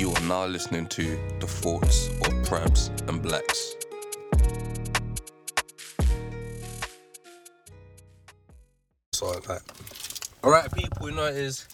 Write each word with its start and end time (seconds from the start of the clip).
You 0.00 0.12
are 0.12 0.22
now 0.22 0.46
listening 0.46 0.86
to 0.86 1.02
the 1.40 1.46
thoughts 1.46 2.08
of 2.08 2.32
Prabs 2.48 2.88
and 3.06 3.20
Blacks. 3.20 3.76
So 9.12 9.26
like, 9.46 9.60
all 10.42 10.50
right, 10.50 10.72
people, 10.72 11.10
you 11.10 11.14
know 11.14 11.26
it 11.26 11.36
is. 11.36 11.68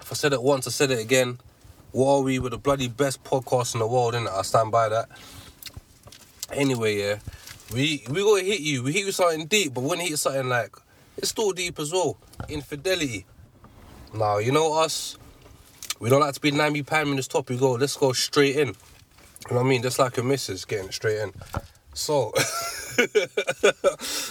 If 0.00 0.12
I 0.12 0.14
said 0.14 0.32
it 0.32 0.42
once, 0.42 0.66
I 0.66 0.70
said 0.70 0.90
it 0.90 0.98
again. 0.98 1.36
What 1.92 2.10
are 2.10 2.22
we 2.22 2.38
with 2.38 2.52
the 2.52 2.58
bloody 2.58 2.88
best 2.88 3.22
podcast 3.22 3.74
in 3.74 3.80
the 3.80 3.86
world? 3.86 4.14
Innit? 4.14 4.34
I 4.34 4.40
stand 4.40 4.72
by 4.72 4.88
that. 4.88 5.10
Anyway, 6.54 7.00
yeah, 7.00 7.18
we 7.70 8.02
we 8.08 8.22
gonna 8.22 8.44
hit 8.44 8.60
you. 8.60 8.82
We 8.82 8.92
hit 8.92 9.04
you 9.04 9.12
something 9.12 9.46
deep, 9.46 9.74
but 9.74 9.82
when 9.82 10.00
hit 10.00 10.16
something 10.16 10.48
like 10.48 10.74
it's 11.18 11.28
still 11.28 11.52
deep 11.52 11.78
as 11.80 11.92
well. 11.92 12.16
Infidelity. 12.48 13.26
Now 14.14 14.38
you 14.38 14.52
know 14.52 14.72
us. 14.72 15.18
We 15.98 16.10
don't 16.10 16.20
like 16.20 16.34
to 16.34 16.40
be 16.40 16.50
namby 16.50 16.82
pam 16.82 17.10
in 17.10 17.16
this 17.16 17.28
topic. 17.28 17.50
We 17.50 17.56
go, 17.58 17.72
let's 17.72 17.96
go 17.96 18.12
straight 18.12 18.56
in. 18.56 18.68
You 18.68 18.74
know 19.50 19.56
what 19.56 19.66
I 19.66 19.68
mean? 19.68 19.82
Just 19.82 19.98
like 19.98 20.18
a 20.18 20.22
missus 20.22 20.64
getting 20.64 20.90
straight 20.90 21.18
in. 21.18 21.32
So 21.94 22.32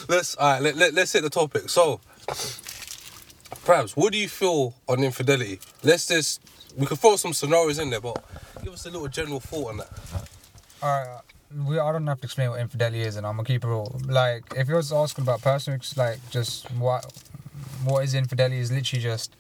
let's 0.08 0.36
all 0.36 0.52
right. 0.52 0.62
Let, 0.62 0.76
let, 0.76 0.94
let's 0.94 1.14
hit 1.14 1.24
the 1.24 1.30
topic. 1.30 1.70
So, 1.70 2.00
perhaps, 3.66 3.96
what 3.96 4.12
do 4.12 4.20
you 4.20 4.28
feel 4.28 4.76
on 4.88 5.04
infidelity? 5.04 5.60
Let's 5.84 6.08
just 6.08 6.42
we 6.78 6.86
could 6.86 7.00
throw 7.00 7.16
some 7.16 7.34
scenarios 7.34 7.80
in 7.80 7.90
there, 7.90 8.02
but 8.02 8.24
give 8.64 8.74
us 8.74 8.86
a 8.86 8.92
little 8.92 9.08
general 9.08 9.40
thought 9.40 9.70
on 9.70 9.78
that. 9.78 9.90
Alright, 10.84 11.22
we 11.66 11.80
I 11.80 11.92
don't 11.92 12.06
have 12.08 12.22
to 12.22 12.26
explain 12.26 12.52
what 12.52 12.60
infidelity 12.60 13.02
is, 13.02 13.16
and 13.16 13.26
I'm 13.26 13.38
gonna 13.38 13.48
keep 13.48 13.64
it 13.64 13.68
all. 13.68 14.00
Like, 14.08 14.44
if 14.56 14.68
you're 14.68 14.80
asking 14.80 15.24
about 15.24 15.42
personal, 15.42 15.80
like, 15.96 16.20
just 16.30 16.70
what 16.72 17.12
what 17.84 18.04
is 18.04 18.14
infidelity 18.14 18.60
is 18.60 18.72
literally 18.72 19.02
just 19.02 19.36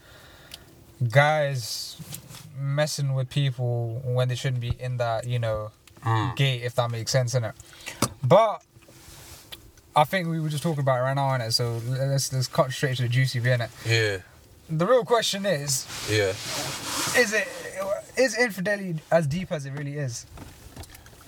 guys 1.11 1.97
messing 2.59 3.13
with 3.13 3.29
people 3.29 4.01
when 4.05 4.27
they 4.27 4.35
shouldn't 4.35 4.61
be 4.61 4.73
in 4.79 4.97
that, 4.97 5.27
you 5.27 5.39
know, 5.39 5.71
gate. 6.35 6.63
If 6.63 6.75
that 6.75 6.89
makes 6.91 7.11
sense, 7.11 7.33
innit? 7.35 7.53
But 8.23 8.63
I 9.95 10.03
think 10.03 10.27
we 10.27 10.39
were 10.39 10.49
just 10.49 10.63
talking 10.63 10.81
about 10.81 10.97
it 10.99 11.01
right 11.01 11.13
now, 11.13 11.29
innit? 11.37 11.53
So 11.53 11.81
let's 11.87 12.31
let's 12.33 12.47
cut 12.47 12.71
straight 12.71 12.97
to 12.97 13.03
the 13.03 13.09
juicy 13.09 13.39
bit, 13.39 13.59
innit? 13.59 13.69
Yeah, 13.85 14.17
The 14.69 14.85
real 14.85 15.03
question 15.05 15.45
is, 15.45 15.85
yeah. 16.09 16.29
is 17.21 17.33
it 17.33 17.47
is 18.17 18.37
infidelity 18.37 18.95
as 19.11 19.27
deep 19.27 19.51
as 19.51 19.65
it 19.65 19.71
really 19.71 19.97
is? 19.97 20.25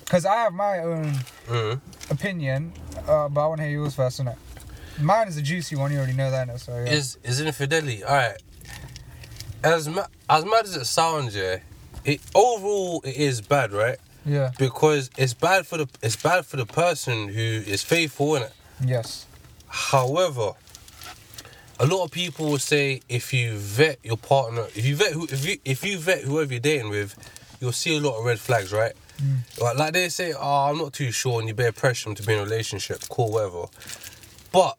Because 0.04 0.24
I 0.24 0.36
have 0.36 0.52
my 0.54 0.78
own 0.80 1.12
Mm. 1.48 1.80
opinion, 2.10 2.72
uh, 3.06 3.28
but 3.28 3.42
I 3.42 3.46
want 3.46 3.60
to 3.60 3.64
hear 3.66 3.72
yours 3.80 3.94
first, 3.94 4.20
innit? 4.20 4.36
Mine 5.00 5.28
is 5.28 5.36
a 5.36 5.42
juicy 5.42 5.76
one. 5.76 5.92
You 5.92 5.98
already 5.98 6.12
know 6.14 6.30
that, 6.30 6.48
innit? 6.48 6.60
So 6.60 6.72
yeah. 6.72 6.90
Is 6.92 7.18
is 7.22 7.40
infidelity? 7.40 8.02
All 8.04 8.14
right. 8.16 8.36
As 9.62 9.88
ma- 9.88 10.06
as 10.28 10.44
mad 10.44 10.64
as 10.64 10.76
it 10.76 10.84
sounds, 10.84 11.34
yeah. 11.34 11.58
It 12.04 12.20
overall 12.34 13.02
it 13.04 13.16
is 13.16 13.40
bad, 13.40 13.72
right? 13.72 13.98
yeah. 14.28 14.52
Because 14.58 15.10
it's 15.16 15.34
bad 15.34 15.66
for 15.66 15.78
the 15.78 15.88
it's 16.02 16.16
bad 16.16 16.46
for 16.46 16.56
the 16.56 16.66
person 16.66 17.28
who 17.28 17.40
is 17.40 17.82
faithful 17.82 18.36
in 18.36 18.42
it. 18.42 18.52
Yes. 18.84 19.26
However, 19.68 20.52
a 21.80 21.86
lot 21.86 22.04
of 22.04 22.10
people 22.10 22.50
will 22.50 22.58
say 22.58 23.00
if 23.08 23.32
you 23.32 23.56
vet 23.56 23.98
your 24.02 24.16
partner, 24.16 24.66
if 24.74 24.84
you 24.84 24.96
vet 24.96 25.12
who, 25.12 25.24
if 25.24 25.46
you 25.46 25.58
if 25.64 25.84
you 25.84 25.98
vet 25.98 26.22
whoever 26.22 26.52
you're 26.52 26.60
dating 26.60 26.90
with, 26.90 27.16
you'll 27.60 27.72
see 27.72 27.96
a 27.96 28.00
lot 28.00 28.18
of 28.18 28.24
red 28.24 28.38
flags, 28.38 28.72
right? 28.72 28.92
Mm. 29.20 29.60
Like, 29.60 29.76
like 29.78 29.92
they 29.94 30.08
say, 30.10 30.32
oh, 30.32 30.70
I'm 30.70 30.78
not 30.78 30.92
too 30.92 31.10
sure, 31.10 31.40
and 31.40 31.48
you 31.48 31.54
bear 31.54 31.72
pressure 31.72 32.08
them 32.08 32.14
to 32.16 32.22
be 32.22 32.34
in 32.34 32.38
a 32.38 32.42
relationship, 32.44 33.00
cool, 33.08 33.32
whatever. 33.32 33.66
But 34.52 34.78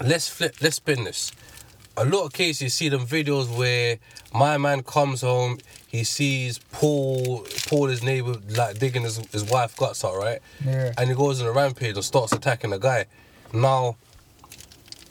let's 0.00 0.28
flip, 0.28 0.56
let's 0.60 0.76
spin 0.76 1.04
this. 1.04 1.32
A 1.96 2.04
lot 2.04 2.24
of 2.24 2.32
cases, 2.32 2.62
you 2.62 2.68
see 2.70 2.88
them 2.88 3.06
videos 3.06 3.54
where 3.56 3.98
my 4.32 4.56
man 4.56 4.82
comes 4.82 5.20
home, 5.20 5.58
he 5.88 6.04
sees 6.04 6.58
Paul, 6.72 7.46
Paul, 7.66 7.88
his 7.88 8.02
neighbor, 8.02 8.34
like 8.56 8.78
digging 8.78 9.02
his, 9.02 9.18
his 9.30 9.44
wife 9.44 9.76
guts 9.76 10.02
out, 10.04 10.16
right? 10.16 10.38
Yeah. 10.64 10.92
And 10.96 11.10
he 11.10 11.14
goes 11.14 11.40
on 11.42 11.46
a 11.46 11.52
rampage 11.52 11.96
and 11.96 12.04
starts 12.04 12.32
attacking 12.32 12.70
the 12.70 12.78
guy. 12.78 13.06
Now, 13.52 13.96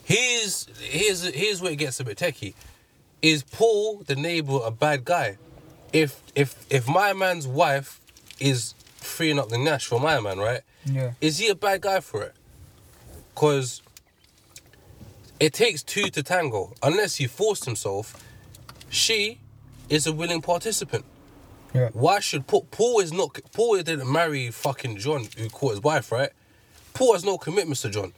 here's 0.03 0.67
here's 0.79 1.21
here's 1.21 1.61
where 1.61 1.71
it 1.71 1.77
gets 1.77 1.99
a 1.99 2.03
bit 2.03 2.17
techie. 2.17 2.55
Is 3.21 3.43
Paul 3.43 4.01
the 4.07 4.15
neighbor 4.15 4.59
a 4.63 4.71
bad 4.71 5.05
guy? 5.05 5.37
If 5.93 6.21
if 6.33 6.65
if 6.71 6.87
my 6.87 7.13
man's 7.13 7.47
wife 7.47 8.01
is 8.39 8.73
freeing 8.97 9.37
up 9.37 9.49
the 9.49 9.57
Nash 9.59 9.85
for 9.85 9.99
my 9.99 10.19
man, 10.19 10.39
right? 10.39 10.61
Yeah. 10.85 11.11
Is 11.21 11.37
he 11.37 11.49
a 11.49 11.55
bad 11.55 11.81
guy 11.81 11.99
for 11.99 12.23
it? 12.23 12.33
Cause 13.35 13.81
it 15.41 15.53
takes 15.53 15.81
two 15.83 16.09
to 16.11 16.23
tango. 16.23 16.73
Unless 16.83 17.15
he 17.15 17.27
forced 17.27 17.65
himself, 17.65 18.23
she 18.89 19.39
is 19.89 20.05
a 20.05 20.13
willing 20.13 20.41
participant. 20.41 21.03
Yeah. 21.73 21.89
Why 21.93 22.19
should 22.19 22.47
Paul? 22.47 22.67
Paul 22.69 22.99
is 22.99 23.11
not. 23.11 23.39
Paul 23.53 23.77
didn't 23.77 24.11
marry 24.11 24.51
fucking 24.51 24.97
John, 24.97 25.27
who 25.37 25.49
caught 25.49 25.71
his 25.71 25.81
wife, 25.81 26.11
right? 26.11 26.29
Paul 26.93 27.13
has 27.13 27.25
no 27.25 27.37
commitments 27.37 27.81
to 27.81 27.89
John. 27.89 28.13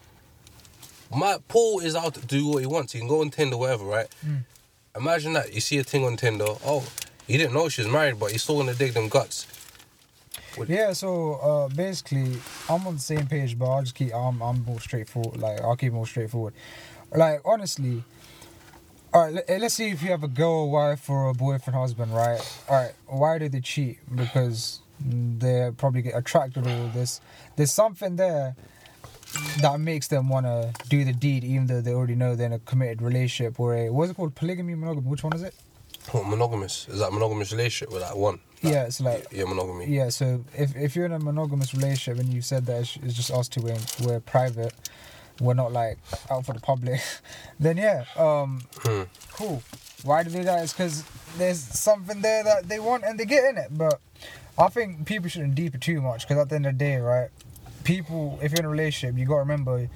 My 1.16 1.38
Paul 1.48 1.80
is 1.80 1.96
out 1.96 2.16
to 2.16 2.26
do 2.26 2.48
what 2.48 2.60
he 2.60 2.66
wants. 2.66 2.94
He 2.94 3.00
can 3.00 3.08
go 3.08 3.22
on 3.22 3.30
Tinder, 3.30 3.56
whatever, 3.58 3.86
right? 3.86 4.08
Imagine 4.96 5.34
that 5.34 5.54
you 5.54 5.62
see 5.62 5.78
a 5.78 5.84
thing 5.84 6.04
on 6.04 6.18
Tinder. 6.18 6.46
Oh, 6.66 6.86
he 7.28 7.38
didn't 7.38 7.54
know 7.54 7.70
she 7.70 7.84
was 7.84 7.92
married, 7.92 8.20
but 8.20 8.32
he's 8.32 8.44
still 8.44 8.58
gonna 8.58 8.74
dig 8.74 8.94
them 8.94 9.08
guts. 9.08 9.48
Yeah. 10.68 10.94
So 10.94 11.36
uh, 11.36 11.68
basically, 11.70 12.40
I'm 12.70 12.86
on 12.88 12.96
the 12.96 13.02
same 13.02 13.28
page, 13.28 13.58
but 13.58 13.70
I'll 13.70 13.82
just 13.82 13.96
keep. 13.96 14.14
I'm 14.14 14.42
I'm 14.42 14.66
more 14.66 14.80
straightforward. 14.80 15.40
Like 15.40 15.62
I'll 15.62 15.76
keep 15.76 15.94
more 15.94 16.08
straightforward. 16.08 16.54
Like 17.16 17.42
honestly. 17.46 18.04
All 19.14 19.22
right, 19.26 19.34
let, 19.48 19.62
let's 19.62 19.76
see 19.76 19.90
if 19.92 20.02
you 20.02 20.10
have 20.10 20.24
a 20.24 20.28
girl, 20.28 20.72
wife, 20.72 21.08
or 21.08 21.30
a 21.30 21.36
boyfriend, 21.36 21.78
husband, 21.78 22.16
right? 22.16 22.42
All 22.68 22.76
right, 22.82 22.94
why 23.06 23.38
do 23.38 23.48
they 23.48 23.60
cheat? 23.62 24.00
Because 24.16 24.80
they 25.00 25.70
probably 25.78 26.02
get 26.02 26.18
attracted 26.18 26.64
to 26.64 26.70
all 26.72 26.88
this. 26.88 27.22
There's 27.56 27.72
something 27.72 28.16
there 28.16 28.56
that 29.62 29.80
makes 29.80 30.08
them 30.08 30.30
want 30.30 30.48
to 30.48 30.74
do 30.90 31.04
the 31.04 31.14
deed, 31.14 31.44
even 31.44 31.68
though 31.68 31.80
they 31.80 31.94
already 31.94 32.16
know 32.16 32.36
they're 32.36 32.48
in 32.48 32.54
a 32.54 32.60
committed 32.60 33.04
relationship 33.04 33.60
or 33.60 33.76
a 33.76 33.90
what's 33.92 34.10
it 34.10 34.16
called, 34.16 34.34
polygamy, 34.34 34.74
monogamy. 34.74 35.08
Which 35.08 35.24
one 35.24 35.34
is 35.36 35.44
it? 35.44 35.54
What 36.12 36.26
monogamous? 36.28 36.88
Is 36.90 36.98
that 36.98 37.10
a 37.10 37.12
monogamous 37.12 37.52
relationship 37.52 37.94
with 37.94 38.02
that 38.02 38.18
one? 38.18 38.40
Yeah, 38.64 38.86
it's 38.86 39.00
like 39.00 39.28
Yeah, 39.32 39.44
monogamy. 39.44 39.86
yeah. 39.94 40.10
So 40.10 40.44
if 40.58 40.76
if 40.76 40.96
you're 40.96 41.06
in 41.06 41.12
a 41.14 41.20
monogamous 41.20 41.76
relationship 41.76 42.20
and 42.20 42.34
you 42.34 42.42
said 42.42 42.66
that 42.66 42.82
it's, 42.82 42.98
it's 43.04 43.14
just 43.14 43.30
us 43.30 43.48
two, 43.48 43.62
we're, 43.62 43.78
we're 44.04 44.20
private, 44.22 44.74
we're 45.40 45.54
not 45.54 45.72
like 45.72 45.98
out 46.30 46.46
for 46.46 46.54
the 46.54 46.60
public, 46.60 47.02
then 47.60 47.78
yeah, 47.78 48.06
um, 48.18 48.62
Hmm. 48.84 49.04
cool. 49.34 49.64
Why 50.04 50.24
do 50.24 50.30
they 50.30 50.40
do 50.40 50.44
that? 50.46 50.64
It's 50.64 50.74
because 50.74 51.04
there's 51.38 51.60
something 51.60 52.22
there 52.22 52.44
that 52.44 52.68
they 52.68 52.80
want 52.80 53.04
and 53.06 53.20
they 53.20 53.26
get 53.26 53.44
in 53.46 53.58
it. 53.58 53.70
But 53.72 54.00
I 54.58 54.68
think 54.68 55.06
people 55.06 55.30
shouldn't 55.30 55.56
deep 55.56 55.74
it 55.76 55.82
too 55.82 56.02
much 56.02 56.28
because 56.28 56.42
at 56.42 56.50
the 56.50 56.56
end 56.56 56.66
of 56.66 56.74
the 56.74 56.78
day, 56.80 56.98
right? 56.98 57.30
People, 57.84 58.38
if 58.42 58.52
you're 58.52 58.60
in 58.60 58.66
a 58.66 58.70
relationship, 58.70 59.18
you 59.18 59.26
gotta 59.26 59.40
remember 59.40 59.90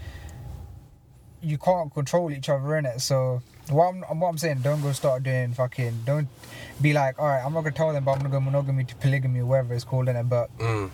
you 1.41 1.57
can't 1.57 1.93
control 1.93 2.31
each 2.31 2.49
other 2.49 2.75
in 2.77 2.85
it. 2.85 2.99
So 3.01 3.41
what 3.69 3.87
I'm 3.89 4.19
what 4.19 4.29
I'm 4.29 4.37
saying, 4.37 4.59
don't 4.59 4.81
go 4.81 4.91
start 4.91 5.23
doing 5.23 5.53
fucking. 5.53 6.01
Don't 6.05 6.27
be 6.81 6.93
like, 6.93 7.19
all 7.19 7.27
right, 7.27 7.43
I'm 7.45 7.53
not 7.53 7.61
gonna 7.61 7.75
tell 7.75 7.93
them, 7.93 8.03
but 8.05 8.11
I'm 8.13 8.17
gonna 8.19 8.29
go 8.29 8.39
monogamy 8.39 8.85
to 8.85 8.95
polygamy, 8.95 9.41
whatever 9.43 9.73
it's 9.73 9.83
called 9.83 10.09
in 10.09 10.15
it. 10.15 10.27
But 10.29 10.55
Mm. 10.57 10.89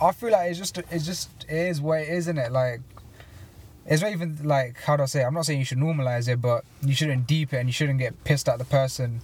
I 0.00 0.12
feel 0.12 0.30
like 0.30 0.50
it's 0.50 0.58
just 0.58 0.78
it's 0.78 1.04
just 1.04 1.28
it 1.48 1.54
is 1.70 1.80
what 1.80 2.00
it 2.00 2.08
is, 2.08 2.18
isn't 2.28 2.38
it? 2.38 2.52
Like 2.52 2.80
it's 3.88 4.02
not 4.02 4.12
even 4.12 4.38
like 4.44 4.80
how 4.82 4.96
do 4.96 5.02
I 5.02 5.06
say? 5.06 5.22
It? 5.22 5.24
I'm 5.24 5.34
not 5.34 5.46
saying 5.46 5.58
you 5.58 5.64
should 5.64 5.78
normalize 5.78 6.28
it, 6.28 6.40
but 6.40 6.64
you 6.82 6.94
shouldn't 6.94 7.26
deep 7.26 7.52
it, 7.52 7.58
and 7.58 7.68
you 7.68 7.72
shouldn't 7.72 7.98
get 7.98 8.22
pissed 8.24 8.48
at 8.48 8.58
the 8.58 8.64
person 8.64 9.20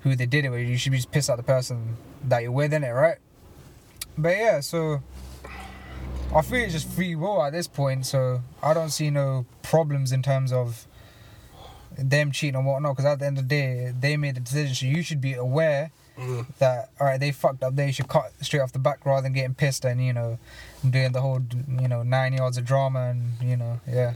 who 0.00 0.14
they 0.14 0.26
did 0.26 0.44
it 0.44 0.50
with. 0.50 0.66
You 0.66 0.76
should 0.76 0.92
be 0.92 0.98
just 0.98 1.10
pissed 1.10 1.30
at 1.30 1.36
the 1.36 1.42
person 1.42 1.96
that 2.24 2.42
you're 2.42 2.52
with, 2.52 2.72
in 2.72 2.84
it, 2.84 2.90
right? 2.90 3.18
But 4.18 4.36
yeah, 4.36 4.60
so 4.60 5.02
I 6.34 6.42
feel 6.42 6.60
it's 6.60 6.74
just 6.74 6.88
free 6.88 7.14
will 7.14 7.42
at 7.42 7.52
this 7.52 7.66
point. 7.66 8.04
So 8.06 8.42
I 8.62 8.74
don't 8.74 8.90
see 8.90 9.10
no 9.10 9.46
problems 9.62 10.12
in 10.12 10.22
terms 10.22 10.52
of 10.52 10.86
them 11.96 12.32
cheating 12.32 12.56
and 12.56 12.66
whatnot. 12.66 12.96
Because 12.96 13.06
at 13.06 13.18
the 13.18 13.26
end 13.26 13.38
of 13.38 13.48
the 13.48 13.48
day, 13.48 13.94
they 13.98 14.16
made 14.16 14.34
the 14.34 14.40
decision. 14.40 14.74
So 14.74 14.86
you 14.86 15.02
should 15.02 15.20
be 15.20 15.34
aware 15.34 15.90
Mm. 16.18 16.46
that 16.58 16.90
all 17.00 17.06
right, 17.06 17.18
they 17.20 17.32
fucked 17.32 17.62
up. 17.62 17.74
They 17.76 17.92
should 17.92 18.08
cut 18.08 18.32
straight 18.40 18.60
off 18.60 18.72
the 18.72 18.78
back 18.78 19.04
rather 19.06 19.22
than 19.22 19.32
getting 19.32 19.54
pissed 19.54 19.84
and 19.84 20.04
you 20.04 20.12
know 20.12 20.38
doing 20.88 21.12
the 21.12 21.20
whole 21.20 21.40
you 21.80 21.88
know 21.88 22.02
nine 22.02 22.32
yards 22.34 22.58
of 22.58 22.64
drama 22.64 23.10
and 23.10 23.32
you 23.40 23.56
know 23.56 23.80
yeah, 23.88 24.14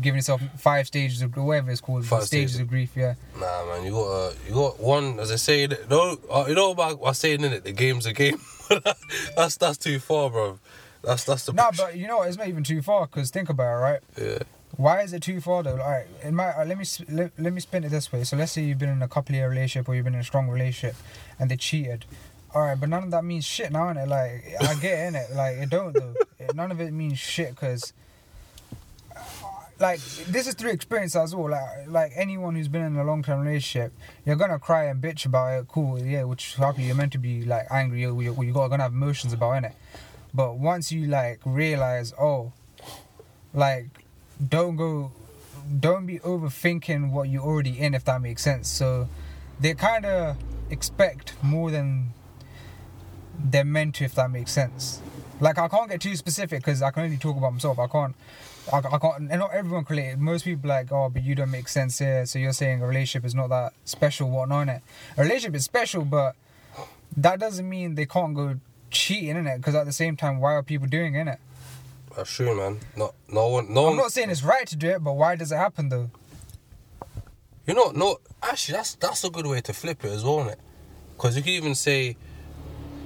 giving 0.00 0.18
yourself 0.18 0.42
five 0.58 0.86
stages 0.86 1.22
of 1.22 1.36
whatever 1.36 1.70
it's 1.70 1.80
called, 1.80 2.04
Five 2.06 2.24
stages 2.24 2.52
stages. 2.52 2.60
of 2.62 2.68
grief. 2.68 2.92
Yeah, 2.96 3.14
Nah, 3.38 3.64
man, 3.66 3.84
you 3.84 3.92
got 3.92 4.08
uh, 4.10 4.32
you 4.46 4.54
got 4.54 4.80
one. 4.80 5.18
As 5.20 5.30
I 5.30 5.36
say, 5.36 5.68
no, 5.88 6.18
uh, 6.30 6.44
you 6.48 6.54
know 6.54 6.72
about 6.72 6.98
I 7.04 7.12
saying 7.12 7.42
in 7.44 7.52
it, 7.52 7.64
the 7.64 7.72
game's 7.72 8.06
a 8.06 8.12
game. 8.12 8.40
that's 9.36 9.56
that's 9.56 9.78
too 9.78 9.98
far, 9.98 10.30
bro. 10.30 10.58
That's 11.02 11.24
that's 11.24 11.44
the 11.46 11.52
nah, 11.52 11.70
but 11.76 11.96
you 11.96 12.08
know 12.08 12.18
what? 12.18 12.28
It's 12.28 12.36
not 12.36 12.48
even 12.48 12.64
too 12.64 12.82
far. 12.82 13.06
Cause 13.06 13.30
think 13.30 13.48
about 13.48 13.78
it, 13.78 13.80
right? 13.80 14.00
yeah. 14.20 14.38
Why 14.78 15.02
is 15.02 15.12
it 15.12 15.22
too 15.22 15.40
far 15.40 15.64
though? 15.64 15.74
Right, 15.74 16.06
it 16.22 16.30
might, 16.30 16.52
uh, 16.52 16.64
let 16.64 16.78
me 16.78 16.84
let, 17.08 17.32
let 17.36 17.52
me 17.52 17.58
spin 17.58 17.82
it 17.82 17.88
this 17.88 18.12
way. 18.12 18.22
So 18.22 18.36
let's 18.36 18.52
say 18.52 18.62
you've 18.62 18.78
been 18.78 18.90
in 18.90 19.02
a 19.02 19.08
couple 19.08 19.34
year 19.34 19.48
relationship 19.48 19.88
or 19.88 19.96
you've 19.96 20.04
been 20.04 20.14
in 20.14 20.20
a 20.20 20.24
strong 20.24 20.46
relationship, 20.48 20.94
and 21.36 21.50
they 21.50 21.56
cheated. 21.56 22.04
All 22.54 22.62
right, 22.62 22.78
but 22.78 22.88
none 22.88 23.02
of 23.02 23.10
that 23.10 23.24
means 23.24 23.44
shit 23.44 23.72
now, 23.72 23.92
innit? 23.92 24.06
Like 24.06 24.54
I 24.60 24.74
get 24.80 25.08
in 25.08 25.16
it, 25.16 25.32
like 25.34 25.56
it 25.56 25.68
don't 25.68 25.94
though. 25.94 26.14
None 26.54 26.70
of 26.70 26.80
it 26.80 26.92
means 26.92 27.18
shit 27.18 27.50
because 27.50 27.92
like 29.80 29.98
this 30.28 30.46
is 30.46 30.54
through 30.54 30.70
experience 30.70 31.16
as 31.16 31.34
well. 31.34 31.50
Like 31.50 31.88
like 31.88 32.12
anyone 32.14 32.54
who's 32.54 32.68
been 32.68 32.82
in 32.82 32.96
a 32.96 33.02
long 33.02 33.24
term 33.24 33.40
relationship, 33.40 33.92
you're 34.24 34.36
gonna 34.36 34.60
cry 34.60 34.84
and 34.84 35.02
bitch 35.02 35.26
about 35.26 35.58
it. 35.58 35.66
Cool, 35.66 36.00
yeah, 36.00 36.22
which 36.22 36.54
happy 36.54 36.84
you're 36.84 36.94
meant 36.94 37.10
to 37.14 37.18
be 37.18 37.44
like 37.44 37.66
angry. 37.72 38.02
You 38.02 38.20
you 38.20 38.32
you 38.44 38.52
got 38.52 38.68
gonna 38.68 38.84
have 38.84 38.92
emotions 38.92 39.32
about 39.32 39.64
it. 39.64 39.72
But 40.32 40.56
once 40.56 40.92
you 40.92 41.08
like 41.08 41.40
realize, 41.44 42.14
oh, 42.16 42.52
like 43.52 43.88
don't 44.46 44.76
go, 44.76 45.12
don't 45.78 46.06
be 46.06 46.18
overthinking 46.20 47.10
what 47.10 47.28
you're 47.28 47.42
already 47.42 47.78
in. 47.78 47.94
If 47.94 48.04
that 48.04 48.20
makes 48.20 48.42
sense. 48.42 48.68
So 48.68 49.08
they 49.60 49.74
kind 49.74 50.06
of 50.06 50.36
expect 50.70 51.34
more 51.42 51.70
than 51.70 52.12
they're 53.38 53.64
meant 53.64 53.96
to. 53.96 54.04
If 54.04 54.14
that 54.14 54.30
makes 54.30 54.52
sense. 54.52 55.00
Like 55.40 55.58
I 55.58 55.68
can't 55.68 55.90
get 55.90 56.00
too 56.00 56.16
specific 56.16 56.60
because 56.60 56.82
I 56.82 56.90
can 56.90 57.04
only 57.04 57.16
talk 57.16 57.36
about 57.36 57.52
myself. 57.52 57.78
I 57.78 57.86
can't. 57.86 58.14
I, 58.72 58.78
I 58.78 58.98
can't. 58.98 59.30
And 59.30 59.38
not 59.38 59.52
everyone 59.52 59.84
can 59.84 59.96
relate. 59.96 60.18
Most 60.18 60.44
people 60.44 60.68
like, 60.68 60.90
oh, 60.92 61.08
but 61.08 61.22
you 61.22 61.34
don't 61.34 61.50
make 61.50 61.68
sense 61.68 61.98
here. 61.98 62.26
So 62.26 62.38
you're 62.38 62.52
saying 62.52 62.82
a 62.82 62.86
relationship 62.86 63.24
is 63.24 63.34
not 63.34 63.48
that 63.48 63.72
special, 63.84 64.30
whatnot. 64.30 64.68
It 64.68 64.82
a 65.16 65.22
relationship 65.22 65.54
is 65.54 65.64
special, 65.64 66.04
but 66.04 66.34
that 67.16 67.38
doesn't 67.38 67.68
mean 67.68 67.94
they 67.94 68.06
can't 68.06 68.34
go 68.34 68.56
cheating 68.90 69.36
in 69.36 69.46
it. 69.46 69.58
Because 69.58 69.74
at 69.74 69.86
the 69.86 69.92
same 69.92 70.16
time, 70.16 70.40
why 70.40 70.54
are 70.54 70.62
people 70.62 70.86
doing 70.88 71.14
it? 71.14 71.38
That's 72.18 72.32
true, 72.32 72.52
man. 72.56 72.80
No, 72.96 73.14
no 73.32 73.46
one, 73.46 73.72
no 73.72 73.86
I'm 73.90 73.96
not 73.96 74.10
saying 74.10 74.28
it's 74.28 74.42
right 74.42 74.66
to 74.66 74.74
do 74.74 74.88
it, 74.90 75.04
but 75.04 75.12
why 75.12 75.36
does 75.36 75.52
it 75.52 75.56
happen 75.56 75.88
though? 75.88 76.10
You 77.64 77.74
know, 77.74 77.92
no. 77.94 78.18
Actually, 78.42 78.78
that's 78.78 78.96
that's 78.96 79.22
a 79.22 79.30
good 79.30 79.46
way 79.46 79.60
to 79.60 79.72
flip 79.72 80.04
it 80.04 80.10
as 80.10 80.24
well, 80.24 80.40
is 80.40 80.54
it? 80.54 80.60
Because 81.16 81.36
you 81.36 81.44
can 81.44 81.52
even 81.52 81.76
say, 81.76 82.16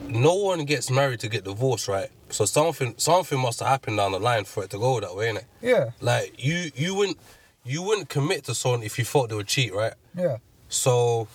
no 0.08 0.34
one 0.36 0.64
gets 0.64 0.90
married 0.90 1.20
to 1.20 1.28
get 1.28 1.44
divorced, 1.44 1.88
right? 1.88 2.08
So 2.30 2.46
something 2.46 2.94
something 2.96 3.38
must 3.38 3.58
have 3.60 3.68
happened 3.68 3.98
down 3.98 4.12
the 4.12 4.18
line 4.18 4.44
for 4.44 4.64
it 4.64 4.70
to 4.70 4.78
go 4.78 4.98
that 4.98 5.14
way, 5.14 5.30
innit? 5.30 5.44
Yeah, 5.60 5.90
Like 6.00 6.42
you 6.42 6.70
you 6.74 6.94
wouldn't 6.94 7.18
you 7.66 7.82
wouldn't 7.82 8.08
commit 8.08 8.44
to 8.44 8.54
someone 8.54 8.82
if 8.82 8.98
you 8.98 9.04
thought 9.04 9.28
they 9.28 9.34
would 9.34 9.46
cheat, 9.46 9.74
right? 9.74 9.92
yeah, 10.16 10.38
So 10.70 11.28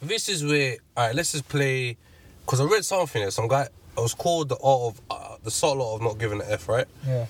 this 0.00 0.28
is 0.28 0.44
where 0.44 0.78
all 0.96 1.06
right. 1.06 1.14
Let's 1.14 1.30
just 1.30 1.48
play 1.48 1.96
because 2.44 2.60
I 2.60 2.64
read 2.64 2.84
something 2.84 3.22
there. 3.22 3.30
Some 3.30 3.46
guy 3.46 3.62
it 3.96 4.00
was 4.00 4.14
called 4.14 4.48
the 4.48 4.56
art 4.56 4.96
of 4.96 5.00
uh, 5.10 5.31
the 5.44 5.50
subtle 5.50 5.86
art 5.92 6.00
of 6.00 6.06
not 6.06 6.18
giving 6.18 6.40
an 6.40 6.46
f, 6.48 6.68
right? 6.68 6.86
yeah, 7.06 7.26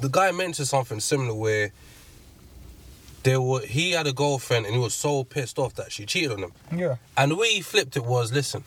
The 0.00 0.08
guy 0.08 0.30
mentioned 0.32 0.68
something 0.68 1.00
similar 1.00 1.34
where 1.34 1.72
there 3.22 3.40
were 3.40 3.60
he 3.62 3.92
had 3.92 4.06
a 4.06 4.12
girlfriend 4.12 4.66
and 4.66 4.74
he 4.74 4.80
was 4.80 4.94
so 4.94 5.24
pissed 5.24 5.58
off 5.58 5.74
that 5.74 5.90
she 5.92 6.06
cheated 6.06 6.32
on 6.32 6.38
him. 6.44 6.52
yeah, 6.72 6.96
And 7.16 7.32
the 7.32 7.36
way 7.36 7.48
he 7.50 7.60
flipped 7.60 7.96
it 7.96 8.04
was, 8.04 8.32
listen, 8.32 8.62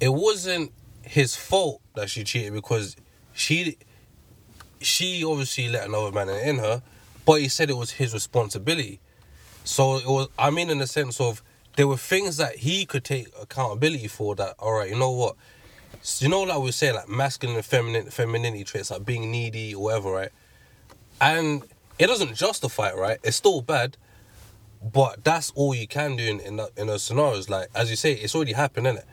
it 0.00 0.08
wasn't 0.12 0.72
his 1.02 1.36
fault 1.36 1.80
that 1.94 2.10
she 2.10 2.24
cheated 2.24 2.52
because 2.52 2.96
she 3.32 3.76
she 4.80 5.24
obviously 5.24 5.68
let 5.68 5.86
another 5.86 6.10
man 6.10 6.28
in 6.28 6.58
her, 6.58 6.82
but 7.24 7.40
he 7.40 7.48
said 7.48 7.70
it 7.70 7.76
was 7.76 7.92
his 7.92 8.12
responsibility. 8.12 8.98
So 9.64 9.96
it 9.98 10.06
was 10.06 10.28
I 10.38 10.50
mean 10.50 10.70
in 10.70 10.78
the 10.78 10.86
sense 10.88 11.20
of 11.20 11.42
there 11.76 11.86
were 11.86 11.96
things 11.96 12.36
that 12.38 12.56
he 12.56 12.84
could 12.84 13.04
take 13.04 13.28
accountability 13.40 14.08
for 14.08 14.34
that, 14.34 14.56
alright, 14.58 14.90
you 14.90 14.98
know 14.98 15.12
what? 15.12 15.36
So 16.00 16.24
you 16.24 16.30
know 16.30 16.42
like 16.42 16.58
we 16.58 16.64
were 16.64 16.72
saying 16.72 16.94
like 16.94 17.08
masculine 17.08 17.56
and 17.56 17.64
feminine 17.64 18.06
femininity 18.10 18.64
traits 18.64 18.90
like 18.90 19.04
being 19.04 19.30
needy 19.30 19.74
or 19.74 19.84
whatever, 19.84 20.10
right? 20.10 20.30
And 21.20 21.62
it 21.98 22.06
doesn't 22.06 22.34
justify 22.34 22.88
it, 22.90 22.96
right? 22.96 23.18
It's 23.22 23.36
still 23.36 23.60
bad, 23.62 23.96
but 24.82 25.22
that's 25.22 25.50
all 25.54 25.74
you 25.74 25.86
can 25.86 26.16
do 26.16 26.24
in 26.24 26.40
in, 26.40 26.56
that- 26.56 26.70
in 26.76 26.86
those 26.88 27.02
scenarios. 27.02 27.48
Like 27.48 27.68
as 27.74 27.90
you 27.90 27.96
say, 27.96 28.12
it's 28.14 28.34
already 28.34 28.52
happened, 28.54 28.86
innit? 28.86 29.04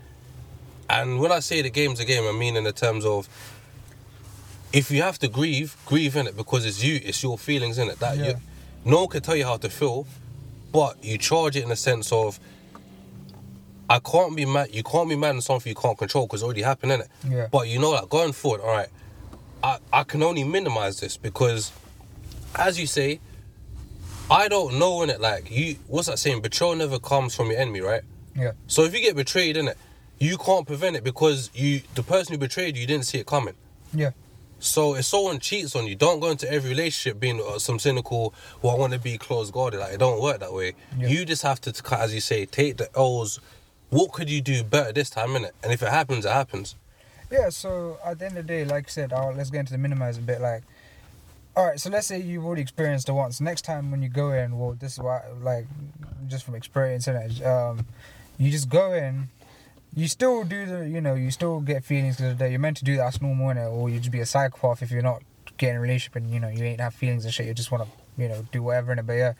And 0.89 1.19
when 1.19 1.31
I 1.31 1.39
say 1.39 1.61
the 1.61 1.69
game's 1.69 1.99
a 1.99 2.05
game, 2.05 2.23
I 2.27 2.31
mean 2.31 2.55
in 2.55 2.63
the 2.63 2.71
terms 2.71 3.05
of 3.05 3.27
if 4.73 4.89
you 4.91 5.01
have 5.01 5.19
to 5.19 5.27
grieve, 5.27 5.75
grieve 5.85 6.15
in 6.15 6.27
it 6.27 6.35
because 6.35 6.65
it's 6.65 6.83
you, 6.83 6.99
it's 7.03 7.21
your 7.23 7.37
feelings 7.37 7.77
in 7.77 7.89
it. 7.89 7.99
That 7.99 8.17
Yeah. 8.17 8.25
you, 8.27 8.33
no 8.85 8.99
one 9.01 9.07
can 9.09 9.21
tell 9.21 9.35
you 9.35 9.45
how 9.45 9.57
to 9.57 9.69
feel, 9.69 10.07
but 10.71 11.03
you 11.03 11.17
charge 11.17 11.55
it 11.55 11.63
in 11.63 11.69
the 11.69 11.75
sense 11.75 12.11
of 12.11 12.39
I 13.89 13.99
can't 13.99 14.35
be 14.35 14.45
mad. 14.45 14.69
You 14.73 14.83
can't 14.83 15.09
be 15.09 15.15
mad 15.15 15.35
on 15.35 15.41
something 15.41 15.69
you 15.69 15.75
can't 15.75 15.97
control 15.97 16.27
because 16.27 16.41
it's 16.41 16.45
already 16.45 16.61
happened, 16.61 16.91
innit? 16.91 17.07
Yeah. 17.27 17.47
But 17.51 17.67
you 17.67 17.79
know, 17.79 17.91
like 17.91 18.09
going 18.09 18.33
forward, 18.33 18.61
all 18.61 18.67
right, 18.71 18.89
I 19.63 19.79
I 19.91 20.03
can 20.03 20.21
only 20.23 20.43
minimize 20.43 20.99
this 20.99 21.17
because, 21.17 21.71
as 22.55 22.79
you 22.79 22.85
say, 22.87 23.19
I 24.29 24.47
don't 24.47 24.77
know 24.77 25.01
in 25.01 25.09
it. 25.09 25.19
Like 25.19 25.49
you, 25.49 25.75
what's 25.87 26.07
that 26.07 26.19
saying? 26.19 26.41
Betrayal 26.41 26.75
never 26.75 26.99
comes 26.99 27.33
from 27.35 27.49
your 27.51 27.59
enemy, 27.59 27.81
right? 27.81 28.03
yeah, 28.35 28.51
So 28.67 28.83
if 28.83 28.93
you 28.93 29.01
get 29.01 29.15
betrayed 29.15 29.57
in 29.57 29.67
it, 29.69 29.77
you 30.19 30.37
can't 30.37 30.67
prevent 30.67 30.95
it 30.95 31.03
because 31.03 31.49
you, 31.53 31.81
the 31.95 32.03
person 32.03 32.33
who 32.33 32.37
betrayed 32.37 32.77
you, 32.77 32.85
didn't 32.85 33.05
see 33.05 33.17
it 33.17 33.25
coming. 33.25 33.55
yeah, 33.93 34.11
So 34.59 34.95
if 34.95 35.05
someone 35.05 35.39
cheats 35.39 35.75
on 35.75 35.87
you, 35.87 35.95
don't 35.95 36.19
go 36.19 36.29
into 36.29 36.49
every 36.51 36.69
relationship 36.69 37.19
being 37.19 37.41
uh, 37.45 37.57
some 37.57 37.79
cynical. 37.79 38.33
Well, 38.61 38.75
I 38.75 38.77
want 38.79 38.93
to 38.93 38.99
be 38.99 39.17
close 39.17 39.49
guarded. 39.49 39.79
Like 39.79 39.93
it 39.93 39.97
don't 39.99 40.21
work 40.21 40.39
that 40.41 40.53
way. 40.53 40.73
Yeah. 40.97 41.07
You 41.07 41.25
just 41.25 41.41
have 41.41 41.59
to, 41.61 41.73
as 41.97 42.13
you 42.13 42.21
say, 42.21 42.45
take 42.45 42.77
the 42.77 42.87
L's. 42.95 43.39
What 43.89 44.11
could 44.11 44.29
you 44.29 44.41
do 44.41 44.63
better 44.63 44.91
this 44.91 45.09
time, 45.09 45.29
innit? 45.29 45.51
And 45.63 45.71
if 45.71 45.81
it 45.81 45.89
happens, 45.89 46.25
it 46.25 46.31
happens. 46.31 46.75
yeah. 47.31 47.49
So 47.49 47.97
at 48.05 48.19
the 48.19 48.25
end 48.25 48.37
of 48.37 48.45
the 48.45 48.53
day, 48.53 48.65
like 48.65 48.85
I 48.87 48.89
said, 48.89 49.13
i 49.13 49.29
let's 49.31 49.49
get 49.49 49.61
into 49.61 49.71
the 49.71 49.77
minimize 49.77 50.17
a 50.17 50.21
bit. 50.21 50.41
Like, 50.41 50.63
all 51.55 51.65
right, 51.65 51.79
so 51.79 51.89
let's 51.89 52.07
say 52.07 52.21
you've 52.21 52.45
already 52.45 52.61
experienced 52.61 53.09
it 53.09 53.13
once. 53.13 53.41
Next 53.41 53.63
time 53.63 53.91
when 53.91 54.01
you 54.01 54.09
go 54.09 54.31
in, 54.31 54.57
well, 54.57 54.77
this 54.79 54.93
is 54.93 54.99
why, 54.99 55.23
like, 55.41 55.65
just 56.27 56.45
from 56.45 56.55
experience, 56.55 57.07
innit? 57.07 57.45
Um, 57.45 57.85
you 58.37 58.51
just 58.51 58.69
go 58.69 58.93
in. 58.93 59.29
You 59.95 60.07
still 60.07 60.43
do 60.43 60.65
the, 60.65 60.87
you 60.87 61.01
know, 61.01 61.15
you 61.15 61.31
still 61.31 61.59
get 61.59 61.83
feelings 61.83 62.17
because 62.17 62.39
you're 62.39 62.59
meant 62.59 62.77
to 62.77 62.85
do 62.85 62.95
that. 62.97 63.03
That's 63.03 63.21
normal, 63.21 63.47
innit? 63.47 63.71
Or 63.71 63.89
you 63.89 63.97
just 63.99 64.11
be 64.11 64.19
a 64.19 64.25
psychopath 64.25 64.83
if 64.83 64.91
you're 64.91 65.01
not 65.01 65.23
getting 65.57 65.77
a 65.77 65.81
relationship 65.81 66.15
and 66.15 66.31
you 66.31 66.39
know 66.39 66.47
you 66.47 66.63
ain't 66.63 66.79
have 66.79 66.93
feelings 66.93 67.25
and 67.25 67.33
shit. 67.33 67.47
You 67.47 67.53
just 67.53 67.71
want 67.71 67.83
to, 67.83 67.89
you 68.21 68.29
know, 68.29 68.45
do 68.51 68.63
whatever 68.63 68.93
in 68.93 68.99
it. 68.99 69.07
But 69.07 69.13
yeah, 69.13 69.33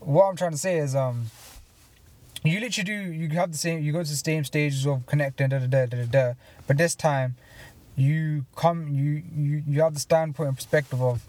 what 0.00 0.24
I'm 0.24 0.36
trying 0.36 0.52
to 0.52 0.58
say 0.58 0.78
is, 0.78 0.94
um, 0.96 1.26
you 2.44 2.60
literally 2.60 2.84
do 2.84 3.12
you 3.12 3.28
have 3.30 3.52
the 3.52 3.58
same 3.58 3.82
you 3.82 3.92
go 3.92 4.02
to 4.02 4.10
the 4.10 4.16
same 4.16 4.44
stages 4.44 4.86
of 4.86 5.06
connecting 5.06 5.48
da 5.48 5.58
da 5.58 5.66
da 5.66 5.86
da 5.86 5.96
da, 5.96 6.04
da. 6.06 6.32
But 6.66 6.76
this 6.78 6.94
time 6.94 7.36
you 7.96 8.46
come 8.56 8.88
you 8.88 9.22
you 9.34 9.62
you 9.66 9.82
have 9.82 9.94
the 9.94 10.00
standpoint 10.00 10.48
and 10.48 10.56
perspective 10.56 11.02
of 11.02 11.22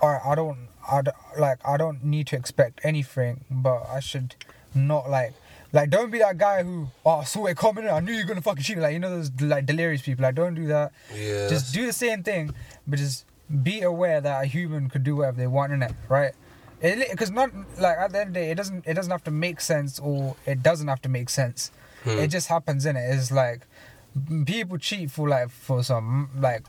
all 0.00 0.10
right 0.10 0.20
i 0.24 0.34
don't 0.34 0.68
i 0.90 1.02
don't, 1.02 1.16
like 1.38 1.58
i 1.66 1.76
don't 1.76 2.02
need 2.02 2.26
to 2.26 2.36
expect 2.36 2.80
anything 2.82 3.44
but 3.50 3.82
i 3.88 4.00
should 4.00 4.34
not 4.74 5.10
like 5.10 5.34
like 5.72 5.90
don't 5.90 6.10
be 6.10 6.18
that 6.18 6.38
guy 6.38 6.62
who 6.62 6.88
oh 7.04 7.18
I 7.18 7.24
saw 7.24 7.46
it 7.46 7.56
coming 7.56 7.86
i 7.88 8.00
knew 8.00 8.12
you're 8.12 8.24
gonna 8.24 8.40
fucking 8.40 8.62
shoot 8.62 8.76
me 8.76 8.82
like 8.82 8.94
you 8.94 8.98
know 8.98 9.10
those 9.10 9.30
like 9.40 9.66
delirious 9.66 10.02
people 10.02 10.22
like 10.22 10.34
don't 10.34 10.54
do 10.54 10.66
that. 10.68 10.92
Yeah. 11.14 11.48
just 11.48 11.74
do 11.74 11.84
the 11.86 11.92
same 11.92 12.22
thing 12.22 12.54
but 12.86 12.98
just 12.98 13.26
be 13.62 13.82
aware 13.82 14.20
that 14.20 14.42
a 14.44 14.46
human 14.46 14.88
could 14.88 15.04
do 15.04 15.16
whatever 15.16 15.36
they 15.36 15.46
want 15.46 15.72
in 15.72 15.82
it 15.82 15.92
right 16.08 16.32
because 16.80 17.30
not 17.30 17.50
like 17.78 17.96
at 17.98 18.12
the 18.12 18.20
end 18.20 18.28
of 18.28 18.34
the 18.34 18.40
day 18.40 18.50
it 18.50 18.54
doesn't 18.54 18.86
it 18.86 18.94
doesn't 18.94 19.10
have 19.10 19.24
to 19.24 19.30
make 19.30 19.60
sense 19.60 19.98
or 19.98 20.36
it 20.46 20.62
doesn't 20.62 20.88
have 20.88 21.02
to 21.02 21.08
make 21.08 21.28
sense. 21.30 21.70
Hmm. 22.04 22.10
it 22.18 22.28
just 22.28 22.48
happens 22.48 22.86
in 22.86 22.96
it 22.96 23.00
it's 23.14 23.30
like 23.30 23.66
people 24.46 24.78
cheat 24.78 25.10
for 25.10 25.28
like 25.28 25.50
for 25.50 25.82
some 25.84 26.30
like 26.38 26.62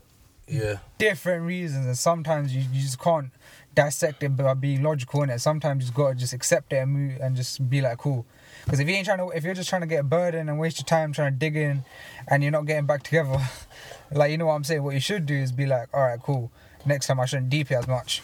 Yeah. 0.47 0.79
different 0.97 1.45
reasons 1.45 1.85
and 1.85 1.97
sometimes 1.97 2.53
you, 2.53 2.63
you 2.73 2.81
just 2.81 2.99
can't 2.99 3.31
dissect 3.73 4.21
it 4.23 4.35
by 4.35 4.53
being 4.53 4.83
logical 4.83 5.23
in 5.23 5.29
it 5.29 5.39
sometimes 5.39 5.83
you 5.83 5.87
just 5.87 5.93
gotta 5.95 6.15
just 6.15 6.33
accept 6.33 6.73
it 6.73 6.77
and 6.77 6.91
move 6.91 7.17
and 7.21 7.35
just 7.37 7.69
be 7.69 7.79
like 7.81 7.97
cool. 7.99 8.25
Because 8.65 8.79
if 8.81 8.87
you 8.89 8.93
ain't 8.93 9.05
trying 9.05 9.19
to 9.19 9.29
if 9.29 9.45
you're 9.45 9.53
just 9.53 9.69
trying 9.69 9.81
to 9.81 9.87
get 9.87 10.01
a 10.01 10.03
burden 10.03 10.49
and 10.49 10.59
waste 10.59 10.77
your 10.79 10.85
time 10.85 11.13
trying 11.13 11.31
to 11.33 11.39
dig 11.39 11.55
in 11.55 11.85
and 12.27 12.43
you're 12.43 12.51
not 12.51 12.65
getting 12.65 12.85
back 12.85 13.03
together 13.03 13.37
like 14.11 14.29
you 14.31 14.37
know 14.37 14.47
what 14.47 14.55
i'm 14.55 14.65
saying? 14.65 14.83
What 14.83 14.93
you 14.93 14.99
should 14.99 15.25
do 15.25 15.35
is 15.35 15.53
be 15.53 15.65
like 15.65 15.87
all 15.93 16.01
right 16.01 16.19
cool. 16.21 16.51
Next 16.85 17.07
time 17.07 17.19
i 17.21 17.25
shouldn't 17.25 17.49
deep 17.49 17.71
it 17.71 17.75
as 17.75 17.87
much 17.87 18.21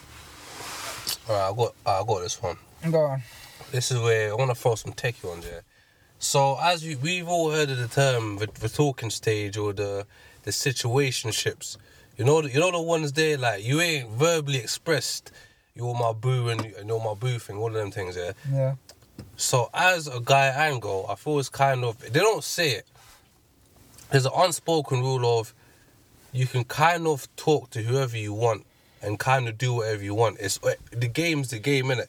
All 1.29 1.35
right, 1.35 1.49
I 1.51 1.55
got, 1.55 1.75
I 1.85 2.05
got 2.05 2.21
this 2.21 2.41
one. 2.41 2.57
go 2.89 3.01
on 3.01 3.21
This 3.71 3.91
is 3.91 3.99
where 3.99 4.31
I 4.31 4.33
want 4.33 4.51
to 4.51 4.55
throw 4.55 4.75
some 4.75 4.93
techie 4.93 5.27
ones 5.27 5.45
here. 5.45 5.63
So 6.19 6.57
as 6.61 6.83
we 6.83 6.95
we've 6.95 7.27
all 7.27 7.51
heard 7.51 7.69
of 7.69 7.77
the 7.77 7.87
term 7.87 8.37
the, 8.37 8.47
the 8.47 8.69
talking 8.69 9.09
stage 9.09 9.57
or 9.57 9.73
the 9.73 10.05
the 10.43 10.51
situationships. 10.51 11.77
You 12.17 12.25
know 12.25 12.41
the, 12.41 12.49
you 12.49 12.59
know 12.59 12.71
the 12.71 12.81
ones 12.81 13.13
there 13.13 13.37
like 13.37 13.63
you 13.63 13.81
ain't 13.81 14.09
verbally 14.11 14.57
expressed 14.57 15.31
you're 15.75 15.93
my 15.93 16.11
boo 16.11 16.49
and 16.49 16.73
you're 16.85 17.03
my 17.03 17.13
boo 17.13 17.37
thing, 17.37 17.57
all 17.57 17.67
of 17.67 17.73
them 17.73 17.91
things 17.91 18.17
yeah. 18.17 18.31
yeah 18.51 18.75
So 19.35 19.69
as 19.73 20.07
a 20.07 20.19
guy 20.19 20.47
angle, 20.47 21.05
I 21.09 21.15
feel 21.15 21.37
it's 21.39 21.49
kind 21.49 21.83
of 21.85 21.99
they 21.99 22.19
don't 22.19 22.43
say 22.43 22.71
it. 22.71 22.87
There's 24.09 24.25
an 24.25 24.31
unspoken 24.35 25.01
rule 25.01 25.39
of 25.39 25.53
you 26.31 26.47
can 26.47 26.63
kind 26.63 27.05
of 27.05 27.27
talk 27.35 27.69
to 27.71 27.81
whoever 27.83 28.17
you 28.17 28.33
want 28.33 28.65
and 29.07 29.17
kind 29.17 29.47
of 29.47 29.57
do 29.57 29.73
whatever 29.73 30.03
you 30.03 30.13
want. 30.13 30.37
It's 30.39 30.59
uh, 30.63 30.73
the 30.91 31.07
game's 31.07 31.49
the 31.49 31.59
game, 31.59 31.85
innit? 31.85 32.07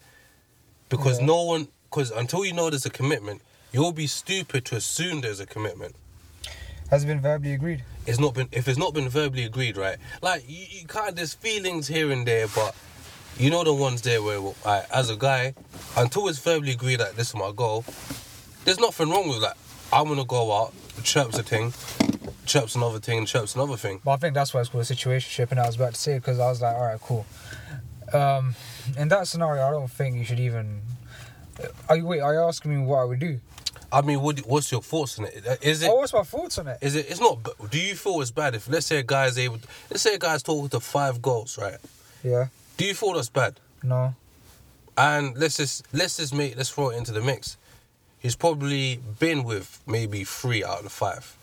Because 0.88 1.20
Yeah. 1.20 1.26
no 1.26 1.42
one, 1.44 1.68
because 1.88 2.10
until 2.10 2.44
you 2.44 2.52
know 2.52 2.68
there's 2.70 2.84
a 2.86 2.90
commitment, 2.90 3.40
you'll 3.72 3.92
be 3.92 4.06
stupid 4.06 4.64
to 4.66 4.76
assume 4.76 5.20
there's 5.20 5.40
a 5.40 5.46
commitment. 5.46 5.94
has 6.90 7.04
it 7.04 7.06
been 7.06 7.20
verbally 7.20 7.52
agreed 7.52 7.80
It's 8.06 8.18
not 8.18 8.32
been 8.34 8.48
if 8.50 8.66
it's 8.68 8.78
not 8.78 8.92
been 8.94 9.08
verbally 9.08 9.44
agreed, 9.44 9.76
right? 9.76 9.98
Like 10.22 10.42
you, 10.48 10.64
you 10.70 10.86
kind 10.86 11.08
of 11.10 11.16
there's 11.16 11.34
feelings 11.34 11.86
here 11.86 12.10
and 12.10 12.26
there, 12.26 12.48
but 12.48 12.74
you 13.38 13.50
know 13.50 13.62
the 13.62 13.74
ones 13.74 14.00
there 14.02 14.20
where, 14.22 14.40
like, 14.64 14.84
as 14.90 15.10
a 15.10 15.16
guy, 15.16 15.54
until 15.96 16.26
it's 16.28 16.40
verbally 16.40 16.72
agreed 16.72 16.98
that 17.00 17.14
this 17.16 17.28
is 17.28 17.34
my 17.36 17.52
goal, 17.54 17.84
there's 18.64 18.80
nothing 18.80 19.10
wrong 19.10 19.28
with 19.28 19.42
that. 19.42 19.56
I'm 19.92 20.08
gonna 20.08 20.24
go 20.24 20.42
out, 20.60 20.72
chirps 21.04 21.38
a 21.38 21.42
thing, 21.44 21.72
chirps 22.47 22.75
another 22.75 22.99
thing, 23.00 23.26
chirps 23.26 23.54
another 23.54 23.76
thing. 23.76 24.00
But 24.04 24.12
I 24.12 24.16
think 24.16 24.35
that's 24.35 24.52
why 24.54 24.61
it's 24.61 24.68
called 24.68 24.85
a 24.85 24.87
situationship, 24.87 25.50
and 25.50 25.61
I 25.61 25.66
was 25.66 25.76
about 25.76 25.94
to 25.94 26.00
say 26.00 26.14
because 26.18 26.38
I 26.38 26.49
was 26.49 26.61
like, 26.62 26.75
all 26.75 26.87
right, 26.87 27.00
cool. 27.00 27.26
Um, 28.12 28.54
in 28.97 29.08
that 29.08 29.26
scenario, 29.28 29.66
I 29.66 29.70
don't 29.70 29.90
think 29.90 30.16
you 30.16 30.25
should 30.25 30.40
even. 30.40 30.80
Are 31.88 31.97
you 31.97 32.06
wait? 32.06 32.20
Are 32.20 32.32
you 32.32 32.40
asking 32.40 32.78
me 32.78 32.87
what 32.87 32.99
I 32.99 33.04
would 33.04 33.18
do? 33.18 33.40
I 33.90 34.02
mean, 34.02 34.20
what, 34.20 34.38
what's 34.40 34.70
your 34.70 34.82
thoughts 34.82 35.18
on 35.18 35.25
it? 35.26 35.58
Is 35.62 35.82
it 35.82 35.88
Oh, 35.88 35.97
what's 35.97 36.12
my 36.12 36.23
thoughts 36.23 36.58
on 36.58 36.68
it? 36.68 36.78
Is 36.82 36.94
it? 36.94 37.06
It's 37.08 37.20
not. 37.20 37.38
Do 37.70 37.80
you 37.80 37.94
feel 37.94 38.20
it's 38.20 38.30
bad 38.30 38.54
if 38.54 38.68
let's 38.68 38.87
say 38.87 38.99
a 38.99 39.02
guy 39.02 39.26
is 39.26 39.38
able? 39.38 39.58
Let's 39.90 40.02
say 40.02 40.14
a 40.14 40.18
guy's 40.18 40.42
talking 40.42 40.68
to 40.70 40.80
five 40.80 41.23
girls, 41.23 41.58
right? 41.58 41.78
Yeah. 42.23 42.49
Do 42.76 42.85
you 42.85 42.94
feel 42.94 43.14
that's 43.14 43.28
bad? 43.30 43.58
No. 43.82 44.14
And 44.97 45.37
let's 45.38 45.56
just 45.56 45.87
let's 45.92 46.16
just 46.18 46.35
make 46.35 46.56
let's 46.56 46.70
throw 46.70 46.90
it 46.90 46.97
into 46.97 47.12
the 47.12 47.20
mix. 47.23 47.56
He's 48.18 48.37
probably 48.37 49.00
been 49.18 49.44
with 49.44 49.80
maybe 49.87 50.25
three 50.25 50.64
out 50.64 50.78
of 50.78 50.85
the 50.85 50.90
five. 50.90 51.37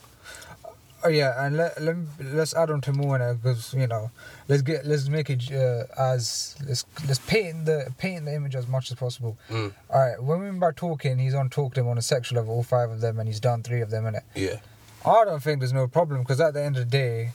Oh 1.05 1.09
yeah, 1.09 1.45
and 1.45 1.55
let, 1.55 1.79
let 1.79 1.95
let's 2.19 2.55
add 2.55 2.71
on 2.71 2.81
to 2.81 2.91
more 2.91 3.19
now 3.19 3.33
because 3.33 3.75
you 3.75 3.85
know, 3.85 4.09
let's 4.47 4.63
get 4.63 4.87
let's 4.87 5.07
make 5.07 5.29
it 5.29 5.51
uh, 5.51 5.83
as 5.99 6.55
let's 6.67 6.83
let's 7.07 7.19
paint 7.19 7.65
the 7.65 7.93
paint 7.99 8.25
the 8.25 8.33
image 8.33 8.55
as 8.55 8.67
much 8.67 8.89
as 8.89 8.97
possible. 8.97 9.37
Mm. 9.51 9.71
All 9.91 10.01
right, 10.01 10.23
when 10.23 10.39
we 10.39 10.49
by 10.59 10.71
talking, 10.71 11.19
he's 11.19 11.35
on 11.35 11.49
talk 11.49 11.75
to 11.75 11.81
them 11.81 11.89
on 11.89 11.99
a 11.99 12.01
sexual 12.01 12.37
level, 12.37 12.55
all 12.55 12.63
five 12.63 12.89
of 12.89 13.01
them, 13.01 13.19
and 13.19 13.29
he's 13.29 13.39
done 13.39 13.61
three 13.61 13.81
of 13.81 13.91
them 13.91 14.07
in 14.07 14.15
it. 14.15 14.23
Yeah. 14.33 14.57
I 15.05 15.23
don't 15.25 15.43
think 15.43 15.59
there's 15.59 15.73
no 15.73 15.87
problem 15.87 16.21
because 16.21 16.41
at 16.41 16.55
the 16.55 16.63
end 16.63 16.75
of 16.75 16.85
the 16.85 16.97
day, 16.97 17.29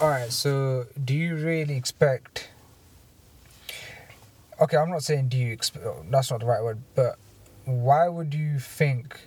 all 0.00 0.08
right. 0.08 0.32
So, 0.32 0.86
do 1.04 1.12
you 1.12 1.36
really 1.36 1.76
expect? 1.76 2.48
Okay, 4.58 4.78
I'm 4.78 4.90
not 4.90 5.02
saying 5.02 5.28
do 5.28 5.36
you 5.36 5.52
expect. 5.52 5.84
That's 6.10 6.30
not 6.30 6.40
the 6.40 6.46
right 6.46 6.62
word, 6.62 6.78
but 6.94 7.18
why 7.66 8.08
would 8.08 8.32
you 8.32 8.58
think 8.58 9.20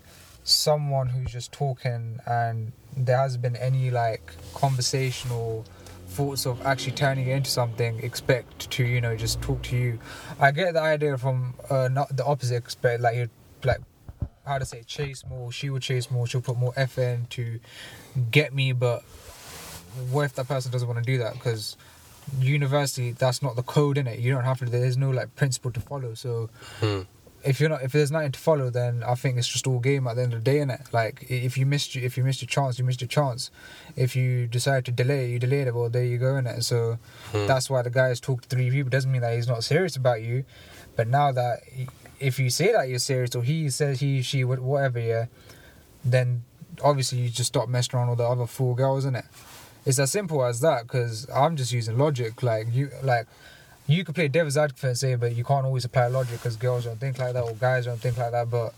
someone 0.45 1.07
who's 1.09 1.31
just 1.31 1.51
talking 1.51 2.19
and 2.25 2.71
there 2.95 3.17
hasn't 3.17 3.41
been 3.41 3.55
any 3.57 3.89
like 3.89 4.31
conversational 4.53 5.65
thoughts 6.07 6.45
of 6.45 6.63
actually 6.65 6.93
turning 6.93 7.27
it 7.27 7.31
into 7.35 7.49
something 7.49 7.99
expect 8.01 8.69
to 8.69 8.85
you 8.85 9.01
know 9.01 9.17
just 9.17 9.41
talk 9.41 9.61
to 9.63 9.75
you. 9.75 9.99
I 10.39 10.51
get 10.51 10.73
the 10.73 10.81
idea 10.81 11.17
from 11.17 11.55
uh, 11.69 11.89
not 11.91 12.15
the 12.15 12.23
opposite 12.23 12.55
expect 12.55 13.01
like 13.01 13.17
you 13.17 13.29
like 13.63 13.81
how 14.45 14.59
to 14.59 14.65
say 14.65 14.83
chase 14.83 15.25
more 15.27 15.51
she 15.51 15.69
will 15.71 15.79
chase 15.79 16.11
more 16.11 16.27
she'll 16.27 16.41
put 16.41 16.57
more 16.57 16.73
effort 16.77 17.01
in 17.01 17.25
to 17.31 17.59
get 18.29 18.53
me 18.53 18.71
but 18.71 19.01
what 20.11 20.23
if 20.23 20.33
that 20.35 20.47
person 20.47 20.71
doesn't 20.71 20.87
want 20.87 21.03
to 21.03 21.11
do 21.11 21.17
that? 21.17 21.33
Because 21.33 21.75
university 22.39 23.11
that's 23.11 23.41
not 23.41 23.55
the 23.55 23.63
code 23.63 23.97
in 23.97 24.07
it 24.07 24.19
you 24.19 24.31
don't 24.31 24.43
have 24.43 24.59
to 24.59 24.65
there's 24.65 24.97
no 24.97 25.09
like 25.11 25.35
principle 25.35 25.71
to 25.71 25.79
follow 25.79 26.13
so 26.13 26.49
Hmm. 26.79 27.01
If 27.45 27.59
you're 27.59 27.69
not 27.69 27.83
if 27.83 27.91
there's 27.91 28.11
nothing 28.11 28.31
to 28.31 28.39
follow 28.39 28.69
then 28.69 29.03
i 29.03 29.13
think 29.15 29.37
it's 29.37 29.47
just 29.47 29.67
all 29.67 29.79
game 29.79 30.07
at 30.07 30.15
the 30.15 30.21
end 30.23 30.33
of 30.33 30.43
the 30.43 30.51
day 30.51 30.57
innit? 30.57 30.91
like 30.93 31.25
if 31.29 31.57
you 31.57 31.65
missed 31.65 31.95
if 31.95 32.17
you 32.17 32.23
missed 32.23 32.41
your 32.41 32.47
chance 32.47 32.79
you 32.79 32.85
missed 32.85 33.01
your 33.01 33.07
chance 33.07 33.51
if 33.95 34.15
you 34.15 34.47
decide 34.47 34.83
to 34.85 34.91
delay 34.91 35.29
you 35.29 35.37
delayed 35.39 35.67
it 35.67 35.75
well 35.75 35.89
there 35.89 36.03
you 36.03 36.17
go 36.17 36.33
innit? 36.33 36.63
so 36.63 36.97
Hmm. 37.31 37.45
that's 37.47 37.69
why 37.69 37.81
the 37.81 37.89
guy 37.89 38.07
has 38.07 38.19
talked 38.19 38.49
to 38.49 38.55
three 38.55 38.69
people 38.71 38.89
doesn't 38.89 39.11
mean 39.11 39.21
that 39.21 39.35
he's 39.35 39.47
not 39.47 39.63
serious 39.63 39.95
about 39.95 40.21
you 40.21 40.43
but 40.95 41.07
now 41.07 41.31
that 41.31 41.59
he- 41.71 41.87
if 42.19 42.39
you 42.39 42.49
say 42.49 42.71
that 42.71 42.87
you're 42.89 42.99
serious 42.99 43.35
or 43.35 43.43
he 43.43 43.69
says 43.69 43.99
he 43.99 44.21
she 44.21 44.41
wh- 44.41 44.63
whatever 44.63 44.99
yeah 44.99 45.25
then 46.03 46.43
obviously 46.83 47.19
you 47.19 47.29
just 47.29 47.47
stop 47.49 47.67
messing 47.69 47.97
around 47.97 48.09
with 48.09 48.17
the 48.19 48.23
other 48.27 48.45
four 48.45 48.75
girls 48.75 49.05
innit? 49.05 49.25
it's 49.85 49.99
as 49.99 50.11
simple 50.11 50.43
as 50.43 50.61
that 50.61 50.83
because 50.83 51.27
i'm 51.29 51.55
just 51.55 51.71
using 51.71 51.97
logic 51.97 52.41
like 52.41 52.67
you 52.73 52.89
like 53.03 53.27
you 53.87 54.03
could 54.03 54.15
play 54.15 54.27
devil's 54.27 54.57
advocate 54.57 54.83
and 54.83 54.97
say, 54.97 55.15
but 55.15 55.35
you 55.35 55.43
can't 55.43 55.65
always 55.65 55.85
apply 55.85 56.07
logic 56.07 56.39
because 56.39 56.55
girls 56.55 56.85
don't 56.85 56.99
think 56.99 57.19
like 57.19 57.33
that 57.33 57.43
or 57.43 57.53
guys 57.53 57.85
don't 57.85 57.99
think 57.99 58.17
like 58.17 58.31
that. 58.31 58.49
But 58.49 58.73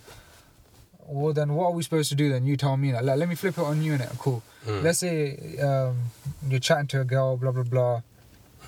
well, 1.08 1.34
then 1.34 1.54
what 1.54 1.68
are 1.68 1.72
we 1.72 1.84
supposed 1.84 2.10
to 2.10 2.16
do? 2.16 2.30
Then 2.30 2.46
you 2.46 2.58
tell 2.58 2.76
me. 2.76 2.94
Like, 2.94 3.04
let, 3.04 3.30
me 3.30 3.36
flip 3.36 3.58
it 3.58 3.64
on 3.64 3.82
you. 3.82 3.94
Innit? 3.94 4.18
Cool. 4.18 4.44
Mm. 4.66 4.84
Let's 4.84 5.00
say 5.00 5.58
um, 5.60 5.98
you're 6.48 6.60
chatting 6.60 6.88
to 6.88 7.02
a 7.02 7.06
girl, 7.06 7.38
blah 7.38 7.52
blah 7.52 7.64
blah. 7.64 8.02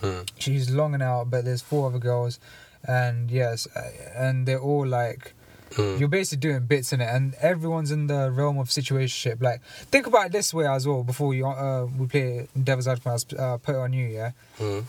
Hmm. 0.01 0.21
She's 0.37 0.69
longing 0.69 1.01
out, 1.01 1.29
but 1.29 1.43
there's 1.43 1.61
four 1.61 1.89
other 1.89 1.99
girls, 1.99 2.39
and 2.87 3.29
yes, 3.29 3.67
uh, 3.75 3.91
and 4.15 4.45
they're 4.45 4.61
all 4.61 4.87
like. 4.87 5.33
Hmm. 5.75 5.97
You're 5.99 6.07
basically 6.07 6.39
doing 6.49 6.65
bits 6.65 6.93
in 6.93 7.01
it, 7.01 7.05
and 7.05 7.35
everyone's 7.35 7.91
in 7.91 8.07
the 8.07 8.31
realm 8.31 8.57
of 8.57 8.69
situationship. 8.69 9.39
Like, 9.39 9.61
think 9.91 10.07
about 10.07 10.27
it 10.27 10.31
this 10.31 10.51
way 10.51 10.65
as 10.65 10.87
well. 10.87 11.03
Before 11.03 11.35
you, 11.35 11.45
uh, 11.45 11.85
we 11.85 12.07
play 12.07 12.47
Devil's 12.63 12.87
Advocate, 12.87 13.37
uh, 13.37 13.57
put 13.57 13.75
it 13.75 13.77
on 13.77 13.93
you, 13.93 14.07
yeah 14.07 14.31
Hmm. 14.57 14.79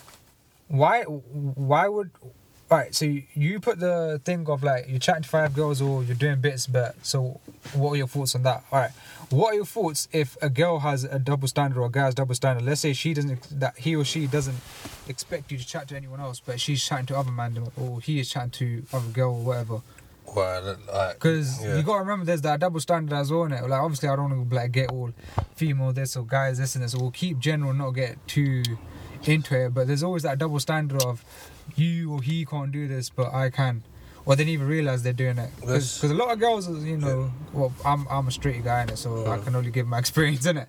Why 0.71 1.03
why 1.03 1.89
would 1.89 2.11
all 2.23 2.79
right 2.79 2.95
so 2.95 3.05
you- 3.05 3.59
put 3.61 3.79
the 3.81 4.21
thing 4.25 4.49
of 4.49 4.63
like 4.63 4.87
you're 4.89 5.01
chatting 5.01 5.25
to 5.25 5.29
five 5.29 5.53
girls 5.55 5.83
or 5.83 6.03
you're 6.05 6.15
doing 6.17 6.41
bits 6.41 6.67
but 6.69 6.95
so 7.05 7.41
what 7.75 7.91
are 7.93 7.97
your 7.97 8.07
thoughts 8.07 8.35
on 8.37 8.43
that 8.45 8.63
all 8.71 8.79
right 8.79 8.93
what 9.31 9.53
are 9.53 9.57
your 9.57 9.65
thoughts 9.67 10.09
if 10.13 10.37
a 10.41 10.49
girl 10.49 10.79
has 10.79 11.03
a 11.05 11.19
double 11.19 11.49
standard 11.49 11.79
or 11.81 11.87
a 11.87 11.91
guy 11.91 12.05
has 12.05 12.15
double 12.15 12.35
standard 12.35 12.65
let's 12.65 12.81
say 12.81 12.93
she 12.93 13.13
doesn't 13.13 13.61
that 13.61 13.77
he 13.77 13.97
or 13.97 14.05
she 14.05 14.27
doesn't 14.29 14.59
expect 15.09 15.51
you 15.51 15.59
to 15.59 15.67
chat 15.67 15.89
to 15.89 15.97
anyone 15.97 16.21
else 16.21 16.39
but 16.41 16.61
she's 16.61 16.83
chatting 16.85 17.07
to 17.07 17.17
other 17.19 17.33
man 17.33 17.59
or 17.77 18.01
he 18.01 18.21
is 18.21 18.31
chatting 18.31 18.51
to 18.51 18.83
other 18.93 19.09
girl 19.09 19.33
or 19.35 19.43
whatever 19.43 19.81
Well, 20.37 20.77
like, 20.93 21.15
because 21.15 21.61
yeah. 21.63 21.77
you 21.77 21.83
gotta 21.83 22.01
remember 22.01 22.25
there's 22.25 22.43
that 22.43 22.61
double 22.61 22.79
standard 22.79 23.13
as 23.17 23.33
well, 23.33 23.41
innit? 23.49 23.69
Like 23.69 23.81
obviously 23.81 24.09
I 24.09 24.15
don't 24.15 24.31
want 24.31 24.49
to 24.49 24.55
like 24.55 24.71
get 24.71 24.91
all 24.93 25.11
female 25.57 25.93
this 25.93 26.17
or 26.17 26.25
guys 26.25 26.59
this 26.59 26.77
and 26.77 26.85
this. 26.85 26.95
We'll 26.95 27.11
keep 27.11 27.41
general, 27.41 27.73
not 27.75 27.91
get 27.91 28.15
too 28.29 28.63
into 29.25 29.55
it. 29.67 29.75
But 29.75 29.87
there's 29.87 30.03
always 30.03 30.23
that 30.23 30.39
double 30.39 30.61
standard 30.61 31.03
of 31.03 31.25
you 31.77 32.13
or 32.13 32.23
he 32.23 32.45
can't 32.45 32.73
do 32.73 32.89
this, 32.89 33.11
but 33.11 33.33
I 33.33 33.51
can. 33.51 33.83
Or 34.27 34.37
they 34.37 34.45
didn't 34.45 34.55
even 34.55 34.67
realize 34.69 35.03
they're 35.03 35.13
doing 35.13 35.39
it. 35.39 35.51
Because 35.61 36.03
a 36.05 36.15
lot 36.15 36.31
of 36.31 36.39
girls, 36.39 36.69
you 36.85 36.99
know, 36.99 37.31
well, 37.53 37.73
I'm 37.85 38.07
I'm 38.09 38.29
a 38.29 38.31
straight 38.31 38.63
guy 38.63 38.83
in 38.83 38.91
it, 38.91 38.99
so 38.99 39.31
I 39.31 39.39
can 39.39 39.57
only 39.57 39.71
give 39.71 39.87
my 39.87 39.99
experience 40.05 40.45
in 40.47 40.59
it. 40.59 40.69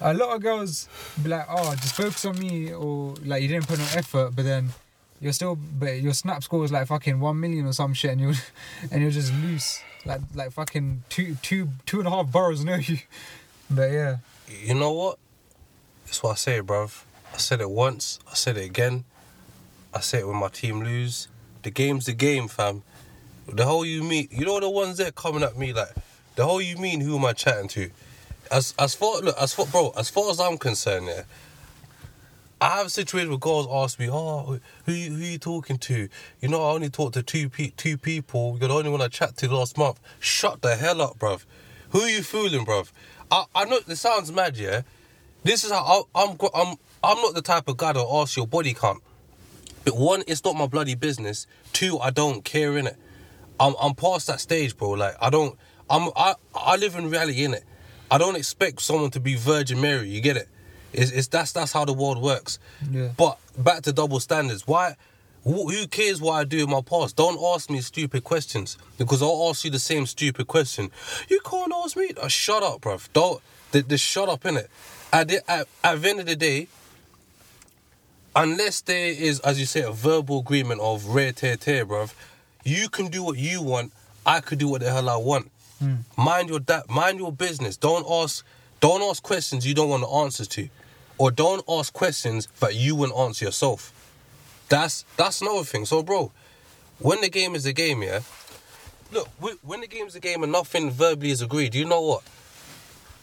A 0.00 0.14
lot 0.14 0.34
of 0.36 0.42
girls 0.42 0.88
be 1.22 1.30
like, 1.30 1.46
oh, 1.48 1.74
just 1.76 1.94
focus 1.94 2.24
on 2.26 2.38
me, 2.38 2.72
or 2.72 3.14
like 3.24 3.42
you 3.42 3.48
didn't 3.48 3.66
put 3.66 3.78
no 3.78 3.86
effort, 3.94 4.36
but 4.36 4.44
then 4.44 4.68
you're 5.20 5.32
still, 5.32 5.56
but 5.56 6.00
your 6.00 6.12
snap 6.12 6.42
score 6.42 6.64
is 6.64 6.70
like 6.70 6.86
fucking 6.86 7.18
one 7.18 7.40
million 7.40 7.66
or 7.66 7.72
some 7.72 7.92
shit, 7.94 8.12
and 8.12 8.20
you're 8.20 8.34
and 8.92 9.02
you're 9.02 9.10
just 9.10 9.32
loose, 9.34 9.80
like 10.04 10.20
like 10.34 10.52
fucking 10.52 11.02
two 11.08 11.36
two 11.42 11.70
two 11.86 11.98
and 11.98 12.06
a 12.06 12.10
half 12.10 12.30
boroughs 12.30 12.64
know 12.64 12.76
you. 12.76 12.98
But 13.68 13.90
yeah, 13.90 14.16
You 14.62 14.74
know 14.74 14.92
what? 14.92 15.18
That's 16.04 16.22
what 16.22 16.30
I 16.32 16.34
say, 16.36 16.60
bruv. 16.60 17.02
I 17.36 17.38
said 17.38 17.60
it 17.60 17.68
once. 17.68 18.18
I 18.30 18.34
said 18.34 18.56
it 18.56 18.64
again. 18.64 19.04
I 19.92 20.00
say 20.00 20.20
it 20.20 20.26
when 20.26 20.38
my 20.38 20.48
team 20.48 20.80
lose. 20.82 21.28
The 21.64 21.70
game's 21.70 22.06
the 22.06 22.14
game, 22.14 22.48
fam. 22.48 22.82
The 23.46 23.66
whole 23.66 23.84
you 23.84 24.02
mean, 24.02 24.28
you 24.30 24.46
know 24.46 24.58
the 24.58 24.70
ones 24.70 24.96
that 24.96 25.14
coming 25.16 25.42
at 25.42 25.58
me 25.58 25.74
like, 25.74 25.90
the 26.36 26.46
whole 26.46 26.62
you 26.62 26.78
mean, 26.78 27.02
who 27.02 27.18
am 27.18 27.26
I 27.26 27.34
chatting 27.34 27.68
to? 27.68 27.90
As 28.50 28.72
as 28.78 28.94
far 28.94 29.20
look, 29.20 29.36
as 29.38 29.52
far 29.52 29.66
bro, 29.66 29.92
as 29.98 30.08
far 30.08 30.30
as 30.30 30.40
I'm 30.40 30.56
concerned, 30.56 31.08
yeah. 31.08 31.24
I 32.58 32.78
have 32.78 32.86
a 32.86 32.90
situation 32.90 33.28
where 33.28 33.38
girls 33.38 33.68
ask 33.70 33.98
me, 33.98 34.08
"Oh, 34.10 34.58
who 34.86 34.92
you- 34.92 35.10
who 35.10 35.22
you 35.22 35.38
talking 35.38 35.76
to?" 35.76 36.08
You 36.40 36.48
know, 36.48 36.64
I 36.64 36.70
only 36.72 36.88
talked 36.88 37.12
to 37.14 37.22
two 37.22 37.50
pe- 37.50 37.72
two 37.76 37.98
people. 37.98 38.56
You're 38.58 38.68
the 38.68 38.74
only 38.76 38.88
one 38.88 39.02
I 39.02 39.08
chat 39.08 39.36
to 39.38 39.48
last 39.54 39.76
month. 39.76 40.00
Shut 40.20 40.62
the 40.62 40.76
hell 40.76 41.02
up, 41.02 41.18
bruv. 41.18 41.44
Who 41.90 42.00
are 42.00 42.08
you 42.08 42.22
fooling, 42.22 42.64
bruv? 42.64 42.92
I 43.30 43.44
I 43.54 43.66
know 43.66 43.80
this 43.80 44.00
sounds 44.00 44.32
mad, 44.32 44.56
yeah. 44.56 44.82
This 45.46 45.62
is 45.62 45.70
how 45.70 46.06
I, 46.14 46.22
I'm. 46.24 46.36
I'm. 46.54 46.76
I'm 47.04 47.16
not 47.18 47.34
the 47.34 47.42
type 47.42 47.68
of 47.68 47.76
guy 47.76 47.92
to 47.92 48.00
ask 48.00 48.36
your 48.36 48.48
body 48.48 48.74
count. 48.74 49.00
But 49.84 49.96
one, 49.96 50.24
it's 50.26 50.44
not 50.44 50.56
my 50.56 50.66
bloody 50.66 50.96
business. 50.96 51.46
Two, 51.72 52.00
I 52.00 52.10
don't 52.10 52.44
care 52.44 52.76
in 52.76 52.88
it. 52.88 52.96
I'm. 53.60 53.74
I'm 53.80 53.94
past 53.94 54.26
that 54.26 54.40
stage, 54.40 54.76
bro. 54.76 54.90
Like 54.90 55.14
I 55.20 55.30
don't. 55.30 55.56
I'm. 55.88 56.10
I. 56.16 56.34
I 56.52 56.74
live 56.74 56.96
in 56.96 57.10
reality 57.10 57.44
in 57.44 57.54
it. 57.54 57.62
I 58.10 58.18
don't 58.18 58.34
expect 58.36 58.80
someone 58.80 59.12
to 59.12 59.20
be 59.20 59.36
Virgin 59.36 59.80
Mary. 59.80 60.08
You 60.08 60.20
get 60.20 60.36
it? 60.36 60.48
It's, 60.92 61.12
it's 61.12 61.28
that's 61.28 61.52
that's 61.52 61.70
how 61.70 61.84
the 61.84 61.92
world 61.92 62.20
works. 62.20 62.58
Yeah. 62.90 63.10
But 63.16 63.38
back 63.56 63.82
to 63.82 63.92
double 63.92 64.18
standards. 64.18 64.66
Why? 64.66 64.96
Who 65.44 65.86
cares 65.86 66.20
what 66.20 66.32
I 66.32 66.42
do 66.42 66.64
in 66.64 66.70
my 66.70 66.80
past? 66.80 67.14
Don't 67.14 67.40
ask 67.54 67.70
me 67.70 67.80
stupid 67.80 68.24
questions 68.24 68.78
because 68.98 69.22
I'll 69.22 69.48
ask 69.48 69.64
you 69.64 69.70
the 69.70 69.78
same 69.78 70.06
stupid 70.06 70.48
question. 70.48 70.90
You 71.28 71.38
can't 71.48 71.72
ask 71.72 71.96
me. 71.96 72.10
Uh, 72.20 72.26
shut 72.26 72.64
up, 72.64 72.80
bruv. 72.80 73.08
Don't. 73.12 73.40
Just, 73.72 73.88
just 73.88 74.04
shut 74.04 74.28
up 74.28 74.44
in 74.44 74.56
it. 74.56 74.68
At 75.12 75.28
the, 75.28 75.50
at, 75.50 75.68
at 75.82 76.02
the 76.02 76.08
end 76.10 76.20
of 76.20 76.26
the 76.26 76.36
day, 76.36 76.68
unless 78.34 78.80
there 78.82 79.08
is, 79.08 79.40
as 79.40 79.58
you 79.58 79.66
say, 79.66 79.80
a 79.82 79.90
verbal 79.92 80.40
agreement 80.40 80.80
of 80.80 81.06
rare 81.06 81.32
tear 81.32 81.56
tear, 81.56 81.86
bruv, 81.86 82.12
you 82.64 82.88
can 82.88 83.08
do 83.08 83.22
what 83.22 83.38
you 83.38 83.62
want. 83.62 83.92
I 84.24 84.40
could 84.40 84.58
do 84.58 84.68
what 84.68 84.82
the 84.82 84.90
hell 84.92 85.08
I 85.08 85.16
want. 85.16 85.50
Hmm. 85.78 85.94
Mind 86.16 86.48
your 86.48 86.60
da- 86.60 86.82
mind 86.88 87.18
your 87.18 87.32
business. 87.32 87.76
Don't 87.76 88.06
ask 88.10 88.44
don't 88.80 89.02
ask 89.02 89.22
questions 89.22 89.66
you 89.66 89.74
don't 89.74 89.88
want 89.88 90.02
the 90.02 90.08
answers 90.08 90.48
to, 90.48 90.68
or 91.18 91.30
don't 91.30 91.64
ask 91.68 91.92
questions 91.92 92.48
that 92.60 92.74
you 92.74 92.96
wouldn't 92.96 93.18
answer 93.18 93.44
yourself. 93.44 93.92
That's 94.68 95.04
that's 95.16 95.40
another 95.40 95.64
thing. 95.64 95.84
So, 95.86 96.02
bro, 96.02 96.32
when 96.98 97.20
the 97.20 97.28
game 97.28 97.54
is 97.54 97.66
a 97.66 97.72
game, 97.72 98.02
yeah. 98.02 98.20
Look, 99.12 99.28
when 99.62 99.80
the 99.80 99.86
game 99.86 100.06
is 100.06 100.16
a 100.16 100.20
game 100.20 100.42
and 100.42 100.50
nothing 100.50 100.90
verbally 100.90 101.30
is 101.30 101.40
agreed, 101.40 101.76
you 101.76 101.84
know 101.84 102.00
what? 102.00 102.22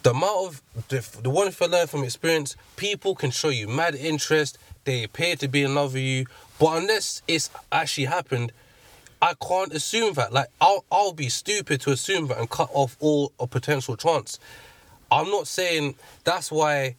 The 0.04 0.12
amount 0.12 0.48
of 0.48 0.62
the, 0.90 1.20
the 1.22 1.30
one 1.30 1.50
thing 1.52 1.70
I 1.74 1.78
learned 1.78 1.90
from 1.90 2.04
experience, 2.04 2.56
people 2.76 3.16
can 3.16 3.32
show 3.32 3.50
you 3.50 3.68
mad 3.68 3.96
interest. 3.96 4.58
They 4.84 5.04
appear 5.04 5.36
to 5.38 5.48
be 5.48 5.64
in 5.64 5.76
love 5.76 5.94
with 5.94 6.04
you, 6.04 6.26
but 6.60 6.78
unless 6.82 7.22
it's 7.28 7.50
actually 7.72 8.06
happened, 8.06 8.52
I 9.22 9.34
can't 9.36 9.74
assume 9.74 10.14
that. 10.16 10.34
Like 10.34 10.48
I'll 10.60 10.84
I'll 10.92 11.14
be 11.14 11.30
stupid 11.30 11.80
to 11.82 11.92
assume 11.92 12.28
that 12.28 12.38
and 12.38 12.50
cut 12.50 12.70
off 12.74 12.98
all 13.00 13.32
a 13.40 13.48
potential 13.48 13.96
chance. 13.96 14.40
I'm 15.10 15.30
not 15.30 15.48
saying 15.48 15.96
that's 16.26 16.52
why 16.52 16.96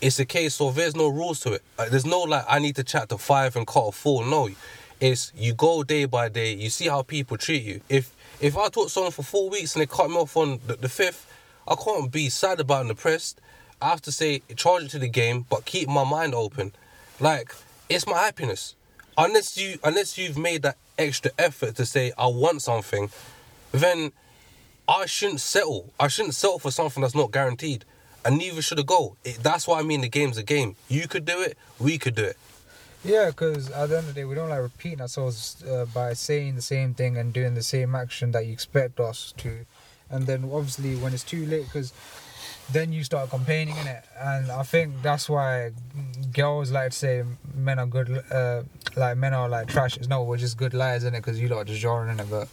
it's 0.00 0.18
a 0.18 0.24
case 0.24 0.60
of 0.60 0.74
there's 0.74 0.96
no 0.96 1.08
rules 1.08 1.40
to 1.40 1.52
it. 1.52 1.62
Like, 1.78 1.90
there's 1.90 2.06
no 2.06 2.22
like 2.22 2.44
I 2.48 2.58
need 2.58 2.74
to 2.76 2.84
chat 2.84 3.08
to 3.10 3.18
five 3.18 3.54
and 3.54 3.64
cut 3.64 3.86
a 3.86 3.92
four. 3.92 4.26
No, 4.26 4.48
it's 5.00 5.32
you 5.36 5.54
go 5.54 5.84
day 5.84 6.06
by 6.06 6.28
day. 6.28 6.54
You 6.54 6.70
see 6.70 6.88
how 6.88 7.02
people 7.02 7.36
treat 7.36 7.62
you. 7.62 7.80
If 7.88 8.12
if 8.40 8.56
I 8.56 8.68
talk 8.68 8.86
to 8.86 8.90
someone 8.90 9.12
for 9.12 9.22
four 9.22 9.48
weeks 9.48 9.76
and 9.76 9.82
they 9.82 9.86
cut 9.86 10.10
me 10.10 10.16
off 10.16 10.36
on 10.36 10.58
the, 10.66 10.74
the 10.74 10.88
fifth, 10.88 11.27
I 11.68 11.74
can't 11.74 12.10
be 12.10 12.30
sad 12.30 12.60
about 12.60 12.80
and 12.80 12.88
depressed. 12.88 13.40
I 13.80 13.90
have 13.90 14.00
to 14.02 14.12
say 14.12 14.42
charge 14.56 14.84
it 14.84 14.90
to 14.92 14.98
the 14.98 15.08
game, 15.08 15.44
but 15.50 15.66
keep 15.66 15.86
my 15.88 16.02
mind 16.02 16.34
open. 16.34 16.72
Like 17.20 17.54
it's 17.90 18.06
my 18.06 18.18
happiness. 18.18 18.74
Unless 19.18 19.58
you 19.58 19.78
unless 19.84 20.16
you've 20.16 20.38
made 20.38 20.62
that 20.62 20.78
extra 20.98 21.30
effort 21.38 21.76
to 21.76 21.84
say 21.84 22.12
I 22.16 22.26
want 22.28 22.62
something, 22.62 23.10
then 23.70 24.12
I 24.88 25.04
shouldn't 25.04 25.40
settle. 25.40 25.92
I 26.00 26.08
shouldn't 26.08 26.34
settle 26.34 26.58
for 26.58 26.70
something 26.70 27.02
that's 27.02 27.14
not 27.14 27.32
guaranteed. 27.32 27.84
And 28.24 28.38
neither 28.38 28.62
should 28.62 28.78
a 28.78 28.84
goal. 28.84 29.16
It, 29.22 29.42
that's 29.42 29.68
why 29.68 29.78
I 29.78 29.82
mean 29.82 30.00
the 30.00 30.08
game's 30.08 30.38
a 30.38 30.42
game. 30.42 30.76
You 30.88 31.06
could 31.06 31.26
do 31.26 31.40
it, 31.42 31.58
we 31.78 31.98
could 31.98 32.14
do 32.14 32.24
it. 32.24 32.38
Yeah, 33.04 33.26
because 33.26 33.70
at 33.70 33.90
the 33.90 33.98
end 33.98 34.08
of 34.08 34.14
the 34.14 34.20
day, 34.20 34.24
we 34.24 34.34
don't 34.34 34.48
like 34.48 34.60
repeating 34.60 35.00
ourselves 35.00 35.62
uh, 35.62 35.84
by 35.84 36.14
saying 36.14 36.56
the 36.56 36.62
same 36.62 36.94
thing 36.94 37.16
and 37.16 37.32
doing 37.32 37.54
the 37.54 37.62
same 37.62 37.94
action 37.94 38.32
that 38.32 38.44
you 38.46 38.52
expect 38.52 38.98
us 38.98 39.32
to. 39.36 39.66
And 40.10 40.26
then 40.26 40.44
obviously, 40.52 40.96
when 40.96 41.12
it's 41.14 41.24
too 41.24 41.44
late, 41.46 41.64
because 41.64 41.92
then 42.70 42.92
you 42.92 43.02
start 43.04 43.30
complaining 43.30 43.76
in 43.76 43.86
it. 43.86 44.04
And 44.18 44.50
I 44.50 44.62
think 44.62 45.00
that's 45.02 45.28
why 45.28 45.70
girls 46.32 46.70
like 46.70 46.90
to 46.92 46.96
say 46.96 47.24
men 47.54 47.78
are 47.78 47.86
good, 47.86 48.22
uh, 48.30 48.62
like 48.96 49.16
men 49.16 49.34
are 49.34 49.48
like 49.48 49.68
trash. 49.68 49.96
It's 49.96 50.08
no, 50.08 50.22
we're 50.22 50.36
just 50.36 50.56
good 50.56 50.74
liars 50.74 51.04
in 51.04 51.14
it 51.14 51.18
because 51.20 51.40
you 51.40 51.48
lot 51.48 51.58
are 51.58 51.64
just 51.64 51.80
jarring 51.80 52.10
in 52.10 52.20
it. 52.20 52.30
But 52.30 52.48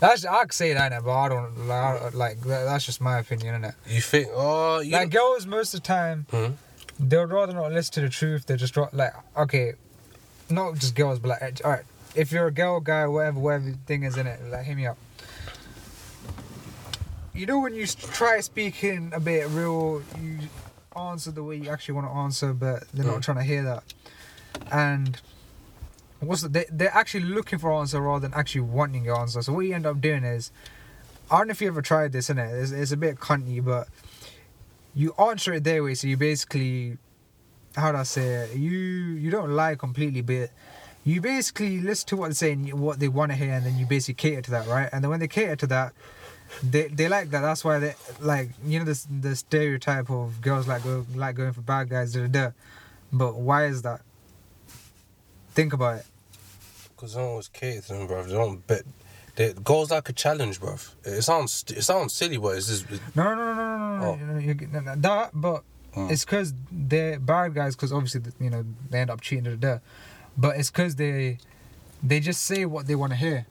that's 0.00 0.24
I 0.24 0.42
could 0.42 0.52
say 0.54 0.72
that, 0.72 0.92
innit, 0.92 1.04
but 1.04 1.12
I 1.12 1.28
don't 1.28 1.66
like, 1.68 2.14
like 2.14 2.40
that, 2.42 2.64
that's 2.64 2.84
just 2.86 3.00
my 3.00 3.18
opinion 3.18 3.54
in 3.56 3.64
it. 3.64 3.74
You 3.86 4.00
think, 4.00 4.28
oh, 4.32 4.80
you 4.80 4.92
Like 4.92 5.10
girls, 5.10 5.46
most 5.46 5.74
of 5.74 5.82
the 5.82 5.86
time, 5.86 6.26
Hmm? 6.30 6.52
they'd 6.98 7.16
rather 7.16 7.52
not 7.52 7.72
listen 7.72 7.92
to 7.94 8.00
the 8.02 8.08
truth. 8.08 8.46
They 8.46 8.56
just 8.56 8.76
like 8.92 9.12
okay, 9.36 9.74
not 10.50 10.74
just 10.76 10.94
girls, 10.94 11.18
but 11.18 11.28
like 11.28 11.60
all 11.64 11.70
right. 11.72 11.84
If 12.14 12.32
you're 12.32 12.46
a 12.46 12.52
girl, 12.52 12.80
guy, 12.80 13.06
whatever, 13.06 13.38
whatever 13.40 13.72
thing 13.86 14.02
is 14.02 14.16
in 14.18 14.26
it, 14.26 14.40
like 14.50 14.64
hit 14.64 14.76
me 14.76 14.86
up. 14.86 14.98
You 17.34 17.46
know 17.46 17.60
when 17.60 17.74
you 17.74 17.86
try 17.86 18.40
speaking 18.40 19.10
a 19.14 19.20
bit 19.20 19.48
real, 19.48 20.02
you 20.20 20.38
answer 20.96 21.30
the 21.30 21.42
way 21.42 21.56
you 21.56 21.70
actually 21.70 21.94
want 21.94 22.06
to 22.08 22.12
answer, 22.12 22.52
but 22.52 22.86
they're 22.92 23.06
not 23.06 23.18
Mm. 23.20 23.22
trying 23.22 23.36
to 23.38 23.42
hear 23.44 23.62
that. 23.62 23.84
And 24.70 25.18
what's 26.20 26.42
the, 26.42 26.48
they 26.48 26.66
they're 26.70 26.94
actually 26.94 27.24
looking 27.24 27.58
for 27.58 27.72
answer 27.72 28.00
rather 28.00 28.20
than 28.28 28.34
actually 28.38 28.60
wanting 28.62 29.04
your 29.04 29.18
answer. 29.18 29.40
So 29.42 29.52
what 29.54 29.60
you 29.64 29.74
end 29.74 29.86
up 29.86 30.00
doing 30.00 30.24
is, 30.24 30.50
I 31.30 31.38
don't 31.38 31.46
know 31.48 31.52
if 31.52 31.62
you 31.62 31.68
ever 31.68 31.80
tried 31.80 32.12
this, 32.12 32.28
innit? 32.28 32.52
It's, 32.62 32.70
it's 32.70 32.92
a 32.92 32.96
bit 32.98 33.16
cunty, 33.16 33.64
but 33.64 33.88
you 34.94 35.14
answer 35.18 35.54
it 35.54 35.64
their 35.64 35.82
way. 35.82 35.94
So 35.94 36.08
you 36.08 36.18
basically, 36.18 36.98
how 37.76 37.92
do 37.92 37.98
I 37.98 38.02
say 38.02 38.26
it? 38.44 38.56
You 38.56 38.72
you 38.78 39.30
don't 39.30 39.52
lie 39.52 39.74
completely, 39.74 40.20
but 40.20 40.50
you 41.02 41.22
basically 41.22 41.80
listen 41.80 42.08
to 42.08 42.16
what 42.16 42.26
they're 42.26 42.34
saying, 42.34 42.78
what 42.78 43.00
they 43.00 43.08
want 43.08 43.32
to 43.32 43.36
hear, 43.36 43.52
and 43.54 43.64
then 43.64 43.78
you 43.78 43.86
basically 43.86 44.14
cater 44.14 44.42
to 44.42 44.50
that, 44.50 44.66
right? 44.66 44.90
And 44.92 45.02
then 45.02 45.10
when 45.10 45.20
they 45.20 45.28
cater 45.28 45.56
to 45.56 45.66
that, 45.68 45.94
they 46.62 46.88
they 46.88 47.08
like 47.08 47.30
that. 47.30 47.40
That's 47.40 47.64
why 47.64 47.78
they 47.78 47.94
like 48.20 48.50
you 48.64 48.78
know 48.78 48.84
this 48.84 49.06
the 49.20 49.34
stereotype 49.36 50.10
of 50.10 50.40
girls 50.40 50.66
like 50.68 50.82
go 50.84 51.06
like 51.14 51.36
going 51.36 51.52
for 51.52 51.60
bad 51.62 51.88
guys. 51.88 52.12
Da, 52.14 52.20
da, 52.22 52.26
da. 52.28 52.50
But 53.12 53.34
why 53.36 53.66
is 53.66 53.82
that? 53.82 54.00
Think 55.54 55.72
about 55.72 55.98
it. 55.98 56.06
Because 56.94 57.16
no 57.16 57.34
one's 57.34 57.48
catered 57.48 57.84
to 57.84 57.92
them, 57.94 58.08
bruv. 58.08 58.26
They 58.26 58.32
don't 58.32 58.66
bet. 58.66 58.82
They, 59.34 59.52
goals 59.54 59.90
like 59.90 60.08
a 60.08 60.12
challenge, 60.12 60.60
bruv. 60.60 60.94
It 61.04 61.22
sounds 61.22 61.64
it 61.68 61.82
sounds 61.82 62.12
silly, 62.12 62.36
but 62.38 62.56
it's 62.56 62.68
just 62.68 62.86
No, 63.16 63.24
no, 63.24 63.34
no, 63.34 63.54
no, 63.54 63.54
no, 63.54 63.78
no, 63.78 63.96
no, 63.98 64.04
Oh. 64.06 64.14
no, 64.34 64.38
you 64.38 64.54
get- 64.54 64.72
no, 64.72 64.80
no, 64.80 64.94
that. 64.96 65.30
But 65.34 65.62
Mm. 65.94 66.10
it's 66.10 66.24
because 66.24 66.54
they're 66.70 67.18
bad 67.18 67.52
guys. 67.54 67.76
Because 67.76 67.92
obviously, 67.92 68.22
you 68.40 68.48
know, 68.48 68.64
they 68.88 69.00
end 69.00 69.10
up 69.10 69.20
cheating. 69.20 69.44
Da, 69.44 69.50
da, 69.56 69.74
da. 69.74 69.78
But 70.38 70.56
it's 70.56 70.70
because 70.70 70.96
they 70.96 71.38
they 72.02 72.18
just 72.20 72.42
say 72.42 72.64
what 72.64 72.86
they 72.86 72.94
want 72.94 73.12
to 73.12 73.16
hear. 73.16 73.46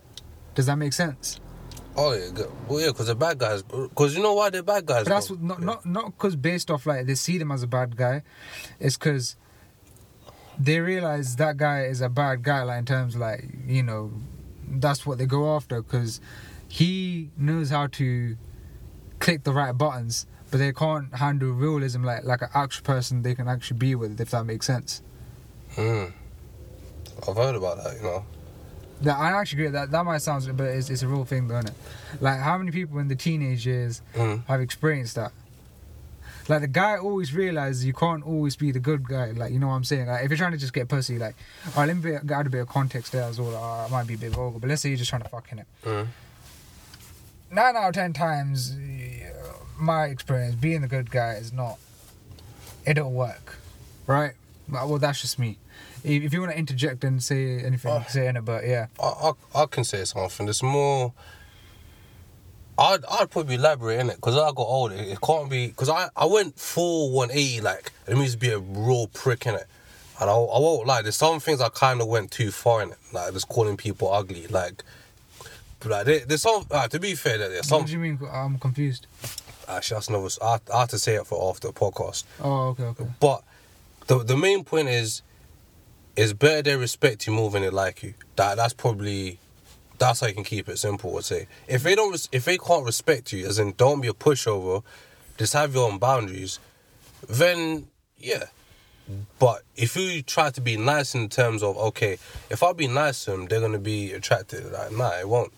Does 0.55 0.65
that 0.65 0.75
make 0.77 0.93
sense? 0.93 1.39
Oh 1.98 2.13
yeah, 2.13 2.45
well 2.67 2.79
yeah, 2.79 2.88
because 2.88 3.07
they're 3.07 3.15
bad 3.15 3.38
guys. 3.38 3.63
Because 3.63 4.15
you 4.15 4.24
know 4.24 4.33
why 4.33 4.50
they're 4.50 4.63
bad 4.63 4.86
guys. 4.86 5.05
But 5.05 5.12
that's 5.12 5.29
what, 5.29 5.41
not 5.41 5.62
not 5.62 5.86
not 5.86 6.05
because 6.17 6.36
based 6.36 6.71
off 6.71 6.86
like 6.86 7.05
they 7.05 7.15
see 7.15 7.37
them 7.37 7.51
as 7.51 7.63
a 7.63 7.68
bad 7.68 7.96
guy. 7.96 8.24
It's 8.79 8.98
because 8.98 9.35
they 10.59 10.79
realize 10.79 11.35
that 11.37 11.57
guy 11.57 11.83
is 11.83 12.01
a 12.01 12.09
bad 12.09 12.44
guy. 12.44 12.63
Like 12.63 12.79
in 12.79 12.85
terms 12.85 13.15
of 13.15 13.22
like 13.22 13.46
you 13.65 13.83
know, 13.83 14.11
that's 14.68 15.05
what 15.05 15.18
they 15.18 15.25
go 15.25 15.55
after 15.55 15.81
because 15.81 16.22
he 16.68 17.29
knows 17.37 17.70
how 17.70 17.87
to 17.87 18.37
click 19.20 19.44
the 19.44 19.51
right 19.51 19.77
buttons, 19.77 20.25
but 20.50 20.57
they 20.57 20.72
can't 20.74 21.13
handle 21.15 21.51
realism 21.51 22.03
like 22.03 22.24
like 22.24 22.42
an 22.42 22.50
actual 22.53 22.83
person 22.83 23.22
they 23.22 23.35
can 23.35 23.48
actually 23.48 23.77
be 23.77 23.96
with. 23.96 24.20
If 24.20 24.31
that 24.31 24.46
makes 24.46 24.65
sense. 24.65 25.01
Mm. 25.75 26.11
I've 27.27 27.35
heard 27.35 27.55
about 27.55 27.83
that. 27.83 27.96
You 27.98 28.03
know. 28.03 28.25
That 29.01 29.18
I 29.18 29.31
actually 29.31 29.64
agree. 29.66 29.72
That 29.72 29.92
that 29.92 30.05
might 30.05 30.20
sound, 30.22 30.46
but 30.55 30.66
it's, 30.68 30.90
it's 30.90 31.01
a 31.01 31.07
real 31.07 31.25
thing, 31.25 31.48
though, 31.48 31.57
isn't 31.57 31.70
it? 31.70 31.75
Like 32.22 32.40
how 32.40 32.57
many 32.57 32.72
people 32.72 33.00
in 33.00 33.07
the 33.07 33.16
teenage 33.16 33.66
years 33.66 34.01
Mm. 34.16 34.46
have 34.46 34.61
experienced 34.61 35.16
that. 35.16 35.31
Like 36.48 36.61
the 36.61 36.68
guy 36.68 36.98
always 36.98 37.33
realizes 37.33 37.85
you 37.85 37.94
can't 37.94 38.24
always 38.25 38.55
be 38.55 38.72
the 38.72 38.79
good 38.79 39.07
guy. 39.07 39.31
Like 39.31 39.53
you 39.53 39.59
know 39.59 39.68
what 39.68 39.74
I'm 39.75 39.83
saying. 39.83 40.07
Like 40.07 40.24
if 40.25 40.29
you're 40.31 40.37
trying 40.37 40.51
to 40.53 40.57
just 40.57 40.74
get 40.74 40.87
pussy, 40.90 41.18
like 41.18 41.35
alright, 41.70 41.87
let 41.87 41.98
me 41.98 42.11
be, 42.24 42.33
add 42.33 42.48
a 42.48 42.50
bit 42.50 42.61
of 42.61 42.68
context 42.68 43.11
there 43.11 43.24
as 43.24 43.40
well. 43.40 43.55
Uh, 43.55 43.85
I 43.85 43.90
might 43.90 44.07
be 44.07 44.16
a 44.16 44.18
bit 44.18 44.31
vulgar, 44.33 44.59
but 44.59 44.68
let's 44.70 44.81
say 44.81 44.90
you're 44.90 44.98
just 44.98 45.09
trying 45.09 45.22
to 45.24 45.29
fuck 45.29 45.51
in 45.51 45.59
it. 45.59 45.68
Mm. 45.85 46.07
Nine 47.51 47.75
out 47.75 47.90
of 47.90 47.94
ten 47.94 48.14
times, 48.14 48.75
my 49.77 50.05
experience 50.05 50.55
being 50.55 50.81
the 50.81 50.87
good 50.87 51.11
guy 51.11 51.33
is 51.33 51.51
not. 51.53 51.77
It 52.85 52.96
don't 52.96 53.14
work, 53.14 53.57
right? 54.07 54.33
Well, 54.70 54.98
that's 54.98 55.22
just 55.22 55.37
me. 55.37 55.57
If 56.03 56.33
you 56.33 56.39
want 56.41 56.51
to 56.53 56.57
interject 56.57 57.03
and 57.03 57.22
say 57.22 57.59
anything, 57.63 57.91
Oh. 57.91 58.03
say 58.09 58.27
it. 58.27 58.46
But 58.46 58.65
yeah, 58.65 58.87
I, 59.00 59.05
I 59.55 59.61
I 59.63 59.65
can 59.67 59.83
say 59.83 60.03
something. 60.05 60.48
It's 60.50 60.63
more. 60.63 61.13
I'd 62.77 63.05
I'd 63.05 63.29
probably 63.29 63.55
elaborate 63.55 64.00
in 64.00 64.09
it 64.09 64.15
because 64.15 64.35
I 64.35 64.48
got 64.50 64.63
older. 64.63 64.96
It 64.96 65.20
can't 65.22 65.50
be 65.50 65.67
because 65.67 65.89
I 65.89 66.09
I 66.15 66.25
went 66.25 66.57
full 66.57 67.11
180 67.11 67.61
like 67.61 67.91
it 68.07 68.15
means 68.17 68.31
to 68.31 68.37
be 68.37 68.50
a 68.50 68.59
real 68.59 69.07
prick 69.07 69.46
in 69.46 69.55
it. 69.55 69.67
And 70.20 70.29
I, 70.29 70.33
I 70.33 70.59
won't 70.59 70.85
lie, 70.87 71.01
there's 71.01 71.15
some 71.15 71.39
things 71.39 71.61
I 71.61 71.70
kind 71.70 72.00
of 72.00 72.07
went 72.07 72.29
too 72.31 72.51
far 72.51 72.83
in 72.83 72.91
it, 72.91 72.98
like 73.11 73.33
just 73.33 73.48
calling 73.50 73.75
people 73.75 74.11
ugly. 74.13 74.46
Like, 74.48 74.83
like 75.83 76.05
there, 76.05 76.20
there's 76.20 76.44
some. 76.44 76.65
Uh, 76.70 76.87
to 76.87 77.00
be 77.00 77.15
fair, 77.15 77.39
there's 77.39 77.67
some. 77.67 77.79
what 77.81 77.87
do 77.87 77.94
you 77.94 78.00
mean? 78.00 78.20
I'm 78.31 78.59
confused. 78.59 79.07
Actually, 79.67 79.96
that's 79.96 80.07
another. 80.09 80.29
I, 80.44 80.59
I 80.75 80.79
have 80.81 80.89
to 80.89 81.00
say 81.00 81.15
it 81.15 81.25
for 81.25 81.50
after 81.50 81.67
the 81.70 81.74
podcast. 81.74 82.24
Oh, 82.39 82.70
okay, 82.70 82.83
okay. 82.83 83.05
But 83.20 83.44
the 84.07 84.20
the 84.24 84.37
main 84.37 84.63
point 84.63 84.89
is, 84.89 85.24
it's 86.15 86.33
better 86.33 86.61
they 86.61 86.75
respect 86.75 87.27
you 87.27 87.33
more 87.33 87.50
than 87.50 87.61
they 87.61 87.69
like 87.69 88.03
you. 88.03 88.13
That 88.35 88.57
that's 88.57 88.74
probably 88.74 89.39
that's 89.97 90.19
how 90.19 90.27
you 90.27 90.33
can 90.33 90.43
keep 90.43 90.67
it 90.67 90.79
simple. 90.79 91.17
I'd 91.17 91.25
say 91.25 91.47
if 91.67 91.83
they 91.83 91.95
don't 91.95 92.27
if 92.31 92.45
they 92.45 92.57
can't 92.57 92.85
respect 92.85 93.31
you, 93.33 93.45
as 93.47 93.59
in 93.59 93.74
don't 93.77 94.01
be 94.01 94.07
a 94.07 94.13
pushover, 94.13 94.83
just 95.37 95.53
have 95.53 95.74
your 95.74 95.89
own 95.89 95.97
boundaries. 95.97 96.59
Then 97.27 97.87
yeah. 98.17 98.45
But 99.39 99.63
if 99.75 99.97
you 99.97 100.21
try 100.21 100.51
to 100.51 100.61
be 100.61 100.77
nice 100.77 101.15
in 101.15 101.27
terms 101.27 101.63
of 101.63 101.77
okay, 101.77 102.17
if 102.50 102.63
I 102.63 102.74
be 102.74 102.87
nice 102.87 103.25
to 103.25 103.31
them, 103.31 103.47
they're 103.47 103.61
gonna 103.61 103.79
be 103.79 104.13
attracted. 104.13 104.71
Like 104.71 104.91
nah, 104.91 105.19
it 105.19 105.27
won't. 105.27 105.53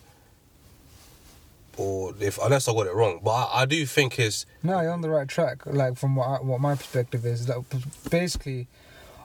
Or 1.76 2.14
if 2.20 2.38
unless 2.42 2.68
I 2.68 2.72
got 2.72 2.86
it 2.86 2.94
wrong, 2.94 3.20
but 3.22 3.30
I, 3.30 3.62
I 3.62 3.64
do 3.64 3.84
think 3.86 4.18
it's 4.18 4.46
No, 4.62 4.80
you're 4.80 4.92
on 4.92 5.00
the 5.00 5.10
right 5.10 5.28
track. 5.28 5.66
Like 5.66 5.96
from 5.96 6.16
what 6.16 6.26
I, 6.26 6.42
what 6.42 6.60
my 6.60 6.74
perspective 6.76 7.26
is, 7.26 7.46
that 7.46 7.58
basically, 8.10 8.68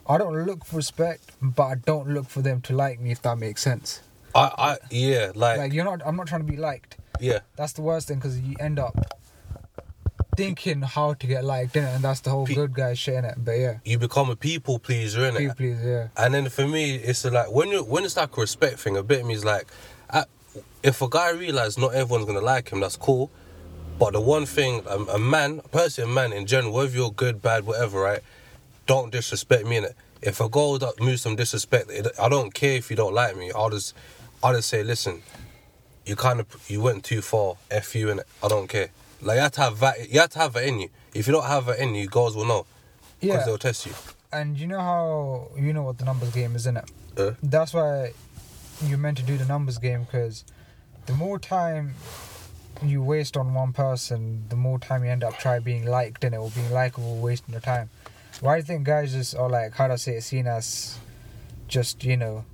I 0.09 0.17
don't 0.17 0.33
look 0.45 0.65
for 0.65 0.77
respect, 0.77 1.31
but 1.39 1.63
I 1.63 1.75
don't 1.75 2.09
look 2.09 2.27
for 2.27 2.41
them 2.41 2.61
to 2.61 2.75
like 2.75 2.99
me. 2.99 3.11
If 3.11 3.21
that 3.21 3.37
makes 3.37 3.61
sense. 3.61 4.01
I 4.33 4.51
I 4.57 4.77
yeah 4.89 5.31
like, 5.35 5.57
Like 5.59 5.73
you're 5.73 5.85
not. 5.85 6.01
I'm 6.05 6.15
not 6.15 6.27
trying 6.27 6.41
to 6.45 6.51
be 6.51 6.57
liked. 6.57 6.97
yeah 7.19 7.39
That's 7.55 7.73
the 7.73 7.81
worst 7.83 8.07
thing 8.07 8.17
because 8.17 8.39
you 8.39 8.55
end 8.59 8.79
up 8.79 8.95
thinking 10.35 10.81
how 10.81 11.13
to 11.13 11.27
get 11.27 11.43
liked 11.43 11.75
in 11.75 11.83
it, 11.83 11.93
and 11.95 12.03
that's 12.03 12.21
the 12.21 12.29
whole 12.29 12.45
Pe- 12.45 12.55
good 12.55 12.73
guy 12.73 12.93
shit 12.93 13.15
in 13.15 13.25
it. 13.25 13.35
But 13.37 13.51
yeah, 13.59 13.77
you 13.85 13.97
become 13.99 14.29
a 14.29 14.35
people 14.35 14.79
pleaser 14.79 15.25
in 15.25 15.35
please, 15.35 15.51
it. 15.51 15.57
please, 15.57 15.83
yeah. 15.83 16.07
And 16.17 16.33
then 16.33 16.49
for 16.49 16.67
me, 16.67 16.95
it's 16.95 17.23
like 17.25 17.51
when 17.51 17.69
you 17.69 17.83
when 17.83 18.03
it's 18.03 18.17
like 18.17 18.35
a 18.37 18.41
respect 18.41 18.79
thing. 18.79 18.97
A 18.97 19.03
bit 19.03 19.21
of 19.21 19.27
me 19.27 19.33
is 19.35 19.45
like, 19.45 19.67
I, 20.09 20.23
if 20.81 21.01
a 21.01 21.09
guy 21.09 21.31
realizes 21.31 21.77
not 21.77 21.93
everyone's 21.93 22.25
gonna 22.25 22.41
like 22.41 22.69
him, 22.69 22.79
that's 22.79 22.95
cool. 22.97 23.29
But 23.99 24.13
the 24.13 24.21
one 24.21 24.45
thing, 24.45 24.81
a, 24.87 24.97
a 24.97 25.19
man, 25.19 25.61
a 25.63 25.67
person, 25.67 26.05
a 26.05 26.07
man 26.07 26.31
in 26.31 26.45
general, 26.45 26.73
whether 26.73 26.95
you're 26.95 27.11
good, 27.11 27.41
bad, 27.41 27.65
whatever, 27.65 27.99
right? 27.99 28.21
Don't 28.89 29.11
disrespect 29.11 29.67
me 29.67 29.77
in 29.77 29.83
it. 29.83 29.95
If 30.19 30.41
a 30.41 30.49
girl 30.49 30.79
that 30.79 30.99
moves 30.99 31.21
some 31.21 31.35
disrespect, 31.35 31.91
it, 31.91 32.07
I 32.19 32.27
don't 32.27 32.51
care 32.51 32.71
if 32.75 32.89
you 32.89 32.95
don't 32.95 33.13
like 33.13 33.37
me. 33.37 33.51
I'll 33.55 33.69
just, 33.69 33.93
I'll 34.43 34.55
just 34.55 34.67
say, 34.67 34.81
listen, 34.81 35.21
you 36.07 36.15
kind 36.15 36.39
of 36.39 36.47
you 36.67 36.81
went 36.81 37.03
too 37.03 37.21
far. 37.21 37.57
F 37.69 37.93
you 37.95 38.09
in 38.09 38.17
it. 38.17 38.25
I 38.41 38.47
don't 38.47 38.67
care. 38.67 38.89
Like 39.21 39.35
you 39.35 39.41
have 39.41 39.51
to 39.51 39.61
have 39.61 39.79
that. 39.81 40.09
You 40.11 40.21
have 40.21 40.31
to 40.31 40.39
have 40.39 40.55
it 40.55 40.67
in 40.67 40.79
you. 40.79 40.89
If 41.13 41.27
you 41.27 41.33
don't 41.33 41.45
have 41.45 41.67
it 41.67 41.77
in 41.79 41.93
you, 41.93 42.07
girls 42.07 42.35
will 42.35 42.45
know 42.45 42.65
because 43.21 43.37
Yeah, 43.41 43.45
they'll 43.45 43.59
test 43.59 43.85
you. 43.85 43.91
and 44.33 44.57
you 44.57 44.65
know 44.65 44.79
how 44.79 45.49
you 45.55 45.71
know 45.71 45.83
what 45.83 45.99
the 45.99 46.05
numbers 46.05 46.31
game 46.33 46.55
is 46.55 46.65
in 46.65 46.77
it. 46.77 46.89
Uh, 47.15 47.31
That's 47.43 47.75
why 47.75 48.13
you're 48.83 48.97
meant 48.97 49.17
to 49.19 49.23
do 49.23 49.37
the 49.37 49.45
numbers 49.45 49.77
game 49.77 50.01
because 50.05 50.45
the 51.05 51.13
more 51.13 51.37
time 51.37 51.93
you 52.81 53.03
waste 53.03 53.37
on 53.37 53.53
one 53.53 53.71
person, 53.71 54.45
the 54.49 54.55
more 54.55 54.79
time 54.79 55.03
you 55.03 55.11
end 55.11 55.23
up 55.23 55.37
trying 55.37 55.61
being 55.61 55.85
liked 55.85 56.23
in 56.23 56.33
it 56.33 56.37
or 56.37 56.49
being 56.49 56.71
likable, 56.71 57.17
wasting 57.17 57.51
your 57.53 57.61
time. 57.61 57.91
Why 58.41 58.55
do 58.55 58.57
you 58.59 58.63
think 58.65 58.83
guys 58.85 59.11
just 59.11 59.35
are 59.35 59.49
like 59.49 59.73
how 59.73 59.87
do 59.87 59.93
I 59.93 59.97
say 59.97 60.15
it 60.15 60.21
seen 60.23 60.47
as 60.47 60.97
just 61.67 62.03
you 62.03 62.17
know 62.17 62.45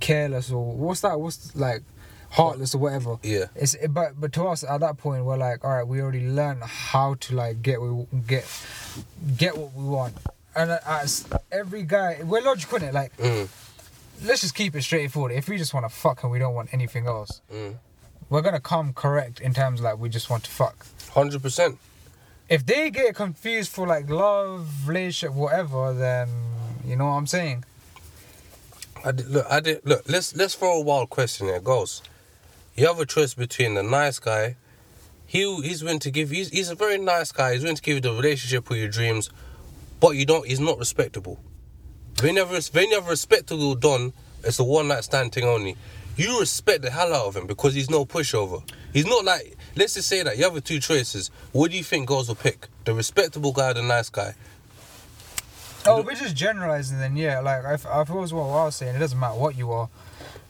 careless 0.00 0.50
or 0.50 0.64
what's 0.74 1.00
that? 1.00 1.20
What's 1.20 1.54
like 1.56 1.82
heartless 2.30 2.74
or 2.74 2.78
whatever? 2.78 3.18
Yeah. 3.22 3.46
It's 3.54 3.76
but 3.90 4.18
but 4.20 4.32
to 4.34 4.44
us 4.48 4.64
at 4.64 4.80
that 4.80 4.96
point 4.98 5.24
we're 5.24 5.36
like, 5.36 5.64
all 5.64 5.70
right, 5.70 5.86
we 5.86 6.00
already 6.00 6.26
learned 6.28 6.62
how 6.62 7.14
to 7.14 7.34
like 7.34 7.62
get 7.62 7.80
we 7.80 8.06
get 8.26 8.44
get 9.36 9.56
what 9.56 9.74
we 9.74 9.84
want, 9.84 10.14
and 10.56 10.70
as 10.86 11.26
every 11.50 11.82
guy, 11.82 12.20
we're 12.24 12.40
logical 12.42 12.78
in 12.78 12.84
it. 12.84 12.94
Like, 12.94 13.16
Mm. 13.16 13.48
let's 14.24 14.40
just 14.42 14.54
keep 14.54 14.74
it 14.76 14.82
straightforward. 14.82 15.32
If 15.32 15.48
we 15.48 15.56
just 15.58 15.72
want 15.74 15.84
to 15.84 15.94
fuck 15.94 16.22
and 16.22 16.32
we 16.32 16.38
don't 16.38 16.54
want 16.54 16.72
anything 16.72 17.06
else, 17.06 17.40
Mm. 17.52 17.76
we're 18.30 18.42
gonna 18.42 18.60
come 18.60 18.92
correct 18.94 19.40
in 19.40 19.52
terms 19.54 19.80
like 19.80 19.98
we 19.98 20.08
just 20.08 20.30
want 20.30 20.44
to 20.44 20.50
fuck. 20.50 20.86
Hundred 21.10 21.42
percent. 21.42 21.78
If 22.48 22.66
they 22.66 22.90
get 22.90 23.14
confused 23.14 23.70
for 23.70 23.86
like 23.86 24.10
love, 24.10 24.88
relationship, 24.88 25.34
whatever, 25.34 25.94
then 25.94 26.28
you 26.84 26.96
know 26.96 27.06
what 27.06 27.12
I'm 27.12 27.26
saying. 27.26 27.64
I 29.04 29.12
did, 29.12 29.28
look, 29.28 29.46
I 29.50 29.60
did 29.60 29.80
look. 29.84 30.02
Let's 30.08 30.36
let's 30.36 30.54
throw 30.54 30.78
a 30.78 30.80
wild 30.80 31.10
question 31.10 31.46
here. 31.46 31.60
Goes. 31.60 32.02
You 32.74 32.86
have 32.86 32.98
a 32.98 33.06
choice 33.06 33.34
between 33.34 33.74
the 33.74 33.82
nice 33.82 34.18
guy. 34.18 34.56
He 35.26 35.40
he's 35.62 35.82
willing 35.82 35.98
to 36.00 36.10
give. 36.10 36.30
He's 36.30 36.50
he's 36.50 36.70
a 36.70 36.74
very 36.74 36.98
nice 36.98 37.32
guy. 37.32 37.52
He's 37.52 37.62
willing 37.62 37.76
to 37.76 37.82
give 37.82 37.96
you 37.96 38.00
the 38.00 38.12
relationship 38.12 38.68
with 38.68 38.78
your 38.78 38.88
dreams, 38.88 39.30
but 40.00 40.10
you 40.10 40.24
don't. 40.24 40.46
He's 40.46 40.60
not 40.60 40.78
respectable. 40.78 41.40
When 42.20 42.36
you 42.36 42.44
have, 42.44 42.68
when 42.74 42.90
you 42.90 42.96
have 42.96 43.08
respectable 43.08 43.74
Don, 43.74 44.12
it's 44.44 44.58
a 44.58 44.64
one 44.64 44.88
night 44.88 45.04
stand 45.04 45.32
thing 45.32 45.44
only. 45.44 45.76
You 46.16 46.40
respect 46.40 46.82
the 46.82 46.90
hell 46.90 47.14
out 47.14 47.26
of 47.26 47.36
him 47.36 47.46
because 47.46 47.74
he's 47.74 47.88
no 47.88 48.04
pushover. 48.04 48.62
He's 48.92 49.06
not 49.06 49.24
like. 49.24 49.56
Let's 49.74 49.94
just 49.94 50.08
say 50.08 50.22
that 50.22 50.36
you 50.36 50.44
have 50.44 50.54
the 50.54 50.60
two 50.60 50.78
choices. 50.80 51.30
What 51.52 51.70
do 51.70 51.76
you 51.76 51.82
think 51.82 52.06
girls 52.06 52.28
will 52.28 52.34
pick? 52.34 52.68
The 52.84 52.92
respectable 52.94 53.52
guy 53.52 53.70
or 53.70 53.74
the 53.74 53.82
nice 53.82 54.10
guy? 54.10 54.34
Oh, 55.86 56.02
we're 56.02 56.14
just 56.14 56.36
generalizing 56.36 56.98
then, 56.98 57.16
yeah. 57.16 57.40
Like 57.40 57.64
I, 57.64 57.74
it 58.02 58.08
was 58.10 58.32
what 58.32 58.44
I 58.44 58.64
was 58.66 58.76
saying, 58.76 58.94
it 58.94 58.98
doesn't 58.98 59.18
matter 59.18 59.38
what 59.38 59.56
you 59.56 59.72
are. 59.72 59.88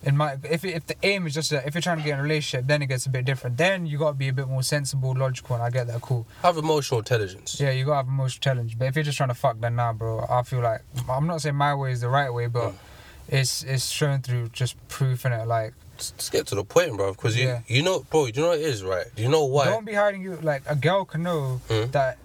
It 0.05 0.12
might 0.14 0.38
if 0.44 0.64
if 0.64 0.87
the 0.87 0.96
aim 1.05 1.29
is 1.29 1.35
just 1.35 1.51
that 1.51 1.64
if 1.66 1.75
you're 1.75 1.81
trying 1.81 1.98
to 1.98 2.03
get 2.03 2.14
in 2.14 2.18
a 2.18 2.22
relationship, 2.22 2.66
then 2.66 2.83
it 2.83 2.87
gets 2.87 3.07
a 3.07 3.09
bit 3.09 3.25
different. 3.25 3.57
Then 3.57 3.87
you 3.87 3.98
gotta 3.98 4.14
be 4.16 4.29
a 4.29 4.33
bit 4.33 4.48
more 4.48 4.64
sensible, 4.64 5.14
logical, 5.16 5.55
and 5.55 5.62
I 5.62 5.70
get 5.70 5.87
that 5.87 6.01
cool. 6.01 6.27
Have 6.42 6.57
emotional 6.57 6.98
intelligence. 6.98 7.61
Yeah, 7.61 7.70
you 7.70 7.85
gotta 7.85 7.98
have 7.98 8.09
emotional 8.09 8.51
intelligence. 8.53 8.75
But 8.77 8.87
if 8.88 8.96
you're 8.96 9.05
just 9.05 9.16
trying 9.16 9.29
to 9.29 9.35
fuck, 9.35 9.61
then 9.61 9.77
nah, 9.77 9.92
bro. 9.92 10.27
I 10.29 10.42
feel 10.42 10.61
like 10.61 10.83
I'm 11.09 11.29
not 11.29 11.40
saying 11.40 11.55
my 11.55 11.75
way 11.77 11.92
is 11.92 12.01
the 12.01 12.09
right 12.09 12.31
way, 12.35 12.48
but 12.48 12.72
Mm. 12.72 12.75
It's 13.28 13.62
it's 13.62 13.87
shown 13.88 14.20
through 14.22 14.48
just 14.48 14.76
proof 14.88 15.24
in 15.26 15.32
it. 15.32 15.46
Like 15.46 15.74
Let's 15.96 16.30
get 16.30 16.46
to 16.48 16.54
the 16.56 16.64
point, 16.64 16.96
bro. 16.96 17.12
Because 17.12 17.37
you, 17.38 17.46
Yeah. 17.46 17.61
you 17.68 17.82
know, 17.82 18.00
bro. 18.11 18.26
You 18.26 18.32
know 18.42 18.48
what 18.48 18.58
it 18.58 18.64
is, 18.64 18.82
right? 18.82 19.06
Do 19.14 19.22
you 19.22 19.28
know 19.28 19.44
why? 19.44 19.66
don't 19.66 19.85
be 19.85 19.94
hiding 19.94 20.22
you. 20.22 20.37
Like 20.42 20.62
a 20.66 20.74
girl 20.74 21.04
can 21.04 21.22
know 21.22 21.61
Mm. 21.68 21.92
that 21.92 22.18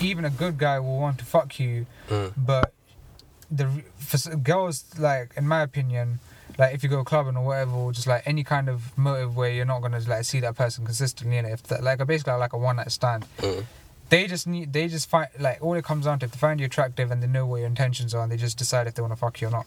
even 0.00 0.24
a 0.24 0.30
good 0.30 0.58
guy 0.58 0.78
will 0.80 0.98
want 0.98 1.18
to 1.18 1.24
fuck 1.24 1.58
you, 1.58 1.86
Mm. 2.10 2.32
but 2.36 2.72
the 3.50 3.68
for 3.98 4.36
girls 4.36 4.84
like 4.98 5.32
in 5.36 5.46
my 5.46 5.62
opinion 5.62 6.18
like 6.58 6.74
if 6.74 6.82
you 6.82 6.88
go 6.88 7.04
clubbing 7.04 7.36
or 7.36 7.44
whatever 7.44 7.72
or 7.72 7.92
just 7.92 8.06
like 8.06 8.22
any 8.26 8.42
kind 8.42 8.68
of 8.68 8.96
motive 8.96 9.36
where 9.36 9.50
you're 9.50 9.64
not 9.64 9.80
gonna 9.82 10.00
like 10.08 10.24
see 10.24 10.40
that 10.40 10.54
person 10.56 10.84
consistently 10.84 11.36
it 11.36 11.44
if 11.44 11.62
that, 11.64 11.82
like 11.82 12.04
basically 12.06 12.32
like 12.34 12.52
a 12.52 12.58
one 12.58 12.76
night 12.76 12.90
stand 12.90 13.24
Mm. 13.38 13.64
they 14.08 14.26
just 14.26 14.46
need 14.46 14.72
they 14.72 14.88
just 14.88 15.08
find 15.08 15.28
like 15.38 15.58
all 15.62 15.74
it 15.74 15.84
comes 15.84 16.04
down 16.06 16.18
to 16.20 16.26
if 16.26 16.32
they 16.32 16.38
find 16.38 16.58
you 16.60 16.66
attractive 16.66 17.10
and 17.10 17.22
they 17.22 17.26
know 17.26 17.46
what 17.46 17.56
your 17.58 17.66
intentions 17.66 18.14
are 18.14 18.22
and 18.22 18.32
they 18.32 18.36
just 18.36 18.56
decide 18.58 18.86
if 18.86 18.94
they 18.94 19.02
want 19.02 19.12
to 19.12 19.16
fuck 19.18 19.40
you 19.40 19.48
or 19.48 19.50
not 19.50 19.66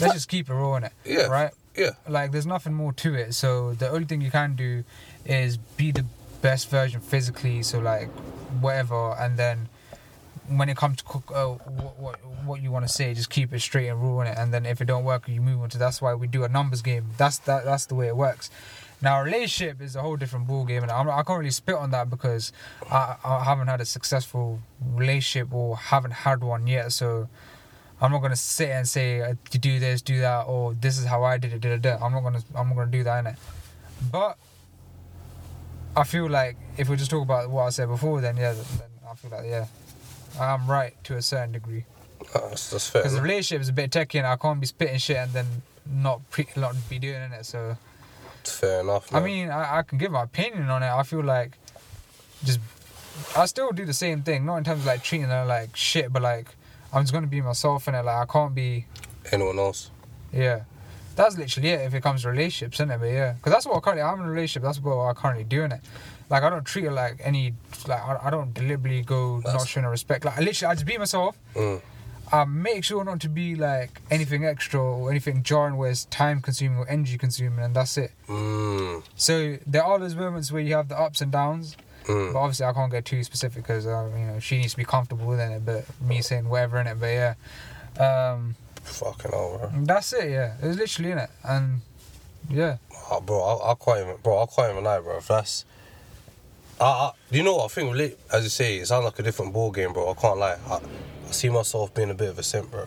let's 0.00 0.14
just 0.14 0.28
keep 0.28 0.48
it 0.50 0.54
raw 0.54 0.76
in 0.76 0.84
it 0.84 0.92
Yeah. 1.04 1.26
right? 1.26 1.50
Yeah. 1.76 1.90
like 2.08 2.32
there's 2.32 2.46
nothing 2.46 2.74
more 2.74 2.92
to 2.94 3.14
it. 3.14 3.34
So 3.34 3.72
the 3.74 3.88
only 3.88 4.04
thing 4.06 4.20
you 4.20 4.30
can 4.30 4.54
do 4.56 4.84
is 5.24 5.56
be 5.56 5.90
the 5.92 6.04
best 6.42 6.68
version 6.70 7.00
physically 7.00 7.62
so 7.62 7.78
like 7.78 8.08
whatever 8.60 9.12
and 9.18 9.36
then 9.38 9.68
when 10.48 10.68
it 10.68 10.76
comes 10.76 10.96
to 10.98 11.04
cook 11.04 11.30
uh, 11.32 11.46
what, 11.46 11.98
what 11.98 12.16
what 12.44 12.60
you 12.60 12.70
want 12.72 12.84
to 12.86 12.92
say 12.92 13.14
just 13.14 13.30
keep 13.30 13.52
it 13.52 13.60
straight 13.60 13.86
and 13.86 14.02
raw 14.02 14.20
in 14.22 14.26
it 14.26 14.36
and 14.36 14.52
then 14.52 14.66
if 14.66 14.80
it 14.80 14.86
don't 14.86 15.04
work 15.04 15.28
you 15.28 15.40
move 15.40 15.62
on 15.62 15.68
to 15.70 15.78
that's 15.78 16.02
why 16.02 16.12
we 16.14 16.26
do 16.26 16.42
a 16.44 16.48
numbers 16.48 16.82
game. 16.82 17.06
That's 17.16 17.38
that 17.38 17.64
that's 17.64 17.86
the 17.86 17.94
way 17.94 18.08
it 18.08 18.16
works. 18.16 18.50
Now 19.00 19.22
relationship 19.22 19.80
is 19.80 19.94
a 19.96 20.02
whole 20.02 20.16
different 20.16 20.46
ball 20.48 20.64
game 20.64 20.82
and 20.82 20.90
I'm, 20.90 21.08
i 21.08 21.22
can't 21.22 21.38
really 21.38 21.50
spit 21.52 21.76
on 21.76 21.90
that 21.92 22.10
because 22.10 22.52
I, 22.90 23.16
I 23.24 23.44
haven't 23.44 23.68
had 23.68 23.80
a 23.80 23.84
successful 23.86 24.58
relationship 24.80 25.52
or 25.54 25.76
haven't 25.76 26.12
had 26.12 26.42
one 26.42 26.66
yet 26.66 26.92
so 26.92 27.28
I'm 28.02 28.10
not 28.10 28.20
gonna 28.20 28.34
sit 28.34 28.68
and 28.68 28.86
say 28.86 29.20
uh, 29.22 29.34
you 29.52 29.60
do 29.60 29.78
this, 29.78 30.02
do 30.02 30.20
that, 30.20 30.42
or 30.48 30.74
this 30.74 30.98
is 30.98 31.06
how 31.06 31.22
I 31.22 31.38
did 31.38 31.52
it. 31.52 31.60
Da, 31.60 31.76
da, 31.76 31.96
da. 31.96 32.04
I'm 32.04 32.12
not 32.12 32.24
gonna, 32.24 32.42
I'm 32.56 32.68
not 32.68 32.76
gonna 32.76 32.90
do 32.90 33.04
that 33.04 33.18
in 33.20 33.26
it. 33.28 33.36
But 34.10 34.36
I 35.96 36.02
feel 36.02 36.28
like 36.28 36.56
if 36.76 36.88
we 36.88 36.96
just 36.96 37.12
talk 37.12 37.22
about 37.22 37.48
what 37.48 37.62
I 37.62 37.70
said 37.70 37.86
before, 37.88 38.20
then 38.20 38.36
yeah, 38.36 38.54
then 38.54 38.88
I 39.08 39.14
feel 39.14 39.30
like 39.30 39.46
yeah, 39.46 39.66
I'm 40.40 40.66
right 40.66 40.92
to 41.04 41.16
a 41.16 41.22
certain 41.22 41.52
degree. 41.52 41.84
Uh, 42.34 42.48
that's, 42.48 42.70
that's 42.70 42.90
fair. 42.90 43.02
Because 43.02 43.14
the 43.14 43.22
relationship 43.22 43.62
is 43.62 43.68
a 43.68 43.72
bit 43.72 43.92
techie, 43.92 44.18
and 44.18 44.26
I 44.26 44.34
can't 44.34 44.58
be 44.60 44.66
spitting 44.66 44.98
shit 44.98 45.18
and 45.18 45.32
then 45.32 45.46
not 45.86 46.28
pre- 46.30 46.48
not 46.56 46.74
be 46.90 46.98
doing 46.98 47.14
it. 47.32 47.46
So 47.46 47.76
It's 48.40 48.58
fair 48.58 48.80
enough. 48.80 49.14
I 49.14 49.20
mean, 49.20 49.48
I, 49.48 49.78
I 49.78 49.82
can 49.82 49.98
give 49.98 50.10
my 50.10 50.24
opinion 50.24 50.68
on 50.70 50.82
it. 50.82 50.90
I 50.90 51.04
feel 51.04 51.22
like 51.22 51.56
just 52.42 52.58
I 53.36 53.46
still 53.46 53.70
do 53.70 53.84
the 53.84 53.92
same 53.94 54.22
thing, 54.22 54.44
not 54.44 54.56
in 54.56 54.64
terms 54.64 54.80
of 54.80 54.86
like 54.86 55.04
treating 55.04 55.28
her 55.28 55.44
like 55.44 55.76
shit, 55.76 56.12
but 56.12 56.22
like 56.22 56.48
I'm 56.92 57.02
just 57.02 57.12
gonna 57.12 57.26
be 57.26 57.40
myself 57.40 57.88
in 57.88 57.94
it. 57.94 58.04
Like 58.04 58.28
I 58.28 58.32
can't 58.32 58.54
be 58.54 58.86
anyone 59.30 59.58
else. 59.58 59.90
Yeah. 60.32 60.62
That's 61.14 61.36
literally 61.36 61.68
it 61.68 61.80
if 61.82 61.94
it 61.94 62.02
comes 62.02 62.22
to 62.22 62.30
relationships, 62.30 62.76
isn't 62.76 62.90
it? 62.90 62.98
But 62.98 63.06
yeah. 63.06 63.32
Because 63.32 63.52
that's 63.52 63.66
what 63.66 63.76
I 63.76 63.80
currently, 63.80 64.02
I'm 64.02 64.18
in 64.20 64.26
a 64.26 64.30
relationship, 64.30 64.62
that's 64.62 64.80
what 64.80 64.96
I 64.98 65.12
currently 65.12 65.44
do 65.44 65.62
in 65.62 65.72
it. 65.72 65.80
Like, 66.30 66.42
I 66.42 66.48
don't 66.48 66.64
treat 66.64 66.86
it 66.86 66.92
like 66.92 67.20
any, 67.22 67.52
like, 67.86 68.00
I, 68.00 68.18
I 68.24 68.30
don't 68.30 68.54
deliberately 68.54 69.02
go 69.02 69.42
not 69.44 69.68
showing 69.68 69.84
respect. 69.86 70.24
Like, 70.24 70.38
I 70.38 70.40
literally, 70.40 70.72
I 70.72 70.74
just 70.74 70.86
be 70.86 70.96
myself. 70.96 71.36
Mm. 71.54 71.82
I 72.32 72.46
make 72.46 72.82
sure 72.82 73.04
not 73.04 73.20
to 73.20 73.28
be 73.28 73.54
like 73.56 74.00
anything 74.10 74.46
extra 74.46 74.80
or 74.80 75.10
anything 75.10 75.42
jarring 75.42 75.76
where 75.76 75.90
it's 75.90 76.06
time 76.06 76.40
consuming 76.40 76.78
or 76.78 76.88
energy 76.88 77.18
consuming, 77.18 77.62
and 77.62 77.76
that's 77.76 77.98
it. 77.98 78.12
Mm. 78.26 79.02
So 79.16 79.58
there 79.66 79.84
are 79.84 79.98
those 79.98 80.14
moments 80.14 80.50
where 80.50 80.62
you 80.62 80.74
have 80.74 80.88
the 80.88 80.98
ups 80.98 81.20
and 81.20 81.30
downs, 81.30 81.76
but 82.06 82.12
Mm. 82.12 82.34
obviously 82.34 82.66
I 82.66 82.72
can't 82.72 82.90
get 82.90 83.04
too 83.04 83.22
specific 83.24 83.62
because 83.62 83.86
uh, 83.86 84.08
you 84.16 84.24
know 84.26 84.38
she 84.40 84.58
needs 84.58 84.72
to 84.72 84.76
be 84.76 84.84
comfortable 84.84 85.26
within 85.26 85.52
it. 85.52 85.64
But 85.64 85.84
me 86.00 86.20
saying 86.22 86.48
whatever 86.48 86.80
in 86.80 86.86
it, 86.86 86.98
but 86.98 87.06
yeah, 87.06 87.34
um, 87.98 88.56
Fucking 88.82 89.30
hell, 89.30 89.58
bro. 89.70 89.84
that's 89.84 90.12
it. 90.12 90.30
Yeah, 90.30 90.54
it's 90.60 90.76
literally 90.78 91.10
in 91.12 91.18
it, 91.18 91.30
and 91.44 91.80
yeah. 92.50 92.76
Oh, 93.10 93.20
bro, 93.20 93.40
I, 93.42 93.72
I 93.72 93.74
can't 93.74 94.00
even, 94.00 94.16
bro. 94.22 94.42
I 94.42 94.46
can't 94.46 94.72
even 94.72 94.84
lie, 94.84 95.00
bro. 95.00 95.18
If 95.18 95.28
that's, 95.28 95.64
I, 96.80 96.84
I, 96.84 97.10
you 97.30 97.42
know 97.42 97.56
what? 97.56 97.64
I 97.66 97.68
think, 97.68 98.16
as 98.32 98.42
you 98.44 98.48
say, 98.50 98.76
it 98.78 98.86
sounds 98.86 99.04
like 99.04 99.18
a 99.18 99.22
different 99.22 99.52
ball 99.52 99.70
game, 99.70 99.92
bro. 99.92 100.10
I 100.10 100.14
can't 100.14 100.38
lie. 100.38 100.56
I, 100.68 100.74
I 101.28 101.30
see 101.30 101.48
myself 101.50 101.92
being 101.94 102.10
a 102.10 102.14
bit 102.14 102.30
of 102.30 102.38
a 102.38 102.42
simp, 102.42 102.70
bro. 102.70 102.86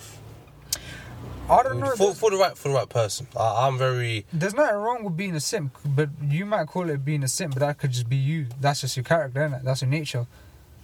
I 1.47 1.62
don't 1.62 1.79
know. 1.79 1.95
For, 1.95 2.15
for 2.15 2.31
the 2.31 2.38
right, 2.38 2.58
for 2.58 2.69
the 2.69 2.73
right 2.73 2.89
person. 2.89 3.27
I, 3.38 3.67
I'm 3.67 3.77
very. 3.77 4.25
there's 4.34 4.55
nothing 4.55 4.77
wrong 4.77 5.03
with 5.03 5.15
being 5.15 5.36
a 5.36 5.39
simp, 5.39 5.77
but 5.86 6.10
you 6.23 6.45
might 6.45 6.67
call 6.67 6.89
it 6.89 7.05
being 7.05 7.23
a 7.23 7.27
simp, 7.27 7.53
but 7.53 7.60
that 7.60 7.77
could 7.77 7.91
just 7.91 8.10
be 8.10 8.15
you. 8.15 8.47
That's 8.60 8.81
just 8.81 8.97
your 8.97 9.03
character, 9.03 9.41
innit? 9.41 9.63
That's 9.63 9.81
your 9.81 9.89
nature. 9.89 10.25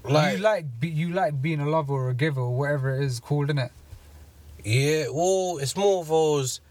Like, 0.03 0.37
you 0.37 0.43
like 0.43 0.65
be, 0.79 0.89
you 0.89 1.09
like 1.09 1.41
being 1.41 1.61
a 1.61 1.69
lover 1.69 1.93
or 1.93 2.09
a 2.09 2.13
giver 2.13 2.41
or 2.41 2.55
whatever 2.55 2.95
it 2.95 3.03
is 3.03 3.19
called, 3.19 3.49
innit? 3.49 3.71
Yeah, 4.63 5.05
well, 5.11 5.57
it's 5.59 5.75
more 5.75 6.01
of 6.01 6.07
those. 6.09 6.61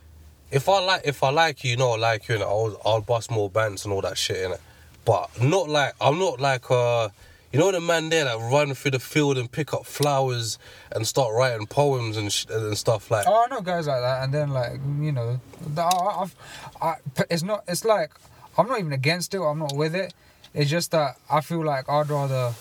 If 0.52 0.68
I 0.68 0.80
like, 0.84 1.02
if 1.04 1.22
I 1.22 1.30
like 1.30 1.64
you, 1.64 1.72
you 1.72 1.76
know, 1.76 1.92
I 1.92 1.96
like 1.96 2.28
you, 2.28 2.36
and 2.36 2.44
I'll, 2.44 2.80
I'll 2.84 3.00
bust 3.00 3.30
more 3.30 3.50
bands 3.50 3.84
and 3.84 3.92
all 3.92 4.02
that 4.02 4.18
shit 4.18 4.36
in 4.38 4.52
it. 4.52 4.60
But 5.04 5.42
not 5.42 5.68
like 5.68 5.94
I'm 6.00 6.18
not 6.18 6.40
like 6.40 6.70
uh, 6.70 7.08
you 7.52 7.58
know, 7.58 7.72
the 7.72 7.80
man 7.80 8.10
there 8.10 8.24
that 8.24 8.38
run 8.38 8.74
through 8.74 8.92
the 8.92 9.00
field 9.00 9.36
and 9.36 9.50
pick 9.50 9.74
up 9.74 9.84
flowers 9.84 10.58
and 10.92 11.06
start 11.06 11.34
writing 11.34 11.66
poems 11.66 12.16
and 12.16 12.32
sh- 12.32 12.46
and 12.48 12.76
stuff 12.78 13.10
like. 13.10 13.26
Oh, 13.26 13.44
I 13.44 13.54
know 13.54 13.60
guys 13.60 13.88
like 13.88 14.00
that, 14.00 14.22
and 14.22 14.32
then 14.32 14.50
like 14.50 14.74
you 15.00 15.12
know, 15.12 15.40
I, 15.76 15.82
I've, 16.20 16.34
I, 16.80 16.94
it's 17.28 17.42
not. 17.42 17.64
It's 17.66 17.84
like 17.84 18.12
I'm 18.56 18.68
not 18.68 18.78
even 18.78 18.92
against 18.92 19.34
it. 19.34 19.40
I'm 19.40 19.58
not 19.58 19.74
with 19.74 19.94
it. 19.94 20.14
It's 20.54 20.70
just 20.70 20.92
that 20.92 21.16
I 21.28 21.40
feel 21.40 21.64
like 21.64 21.88
I'd 21.88 22.08
rather, 22.08 22.54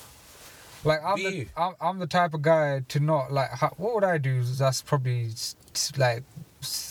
like 0.83 1.03
I'm 1.03 1.17
the. 1.17 1.47
I'm, 1.55 1.75
I'm 1.79 1.99
the 1.99 2.07
type 2.07 2.33
of 2.33 2.41
guy 2.41 2.81
to 2.87 2.99
not 2.99 3.31
like. 3.31 3.51
How, 3.51 3.69
what 3.77 3.93
would 3.93 4.03
I 4.03 4.17
do? 4.17 4.41
That's 4.43 4.81
probably 4.81 5.29
like 5.97 6.23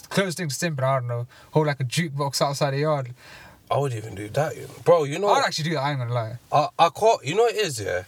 close 0.09 0.35
thing 0.37 0.49
to 0.49 0.55
simple. 0.55 0.85
I 0.85 1.01
don't 1.01 1.09
know. 1.09 1.27
Hold 1.51 1.67
like 1.67 1.81
a 1.81 1.85
jukebox 1.85 2.41
outside 2.41 2.73
the 2.73 2.79
yard. 2.79 3.15
I 3.71 3.77
would 3.79 3.93
even 3.93 4.15
do 4.15 4.29
that, 4.31 4.55
bro. 4.85 5.05
You 5.05 5.19
know, 5.19 5.29
I'd 5.29 5.45
actually 5.45 5.71
do 5.71 5.75
that. 5.77 5.81
I 5.83 5.91
ain't 5.91 5.99
gonna 5.99 6.15
lie. 6.15 6.39
I, 6.53 6.69
I 6.79 6.89
can't. 6.91 7.25
You 7.25 7.35
know 7.35 7.43
what 7.45 7.55
it 7.55 7.65
is, 7.65 7.81
yeah. 7.81 8.05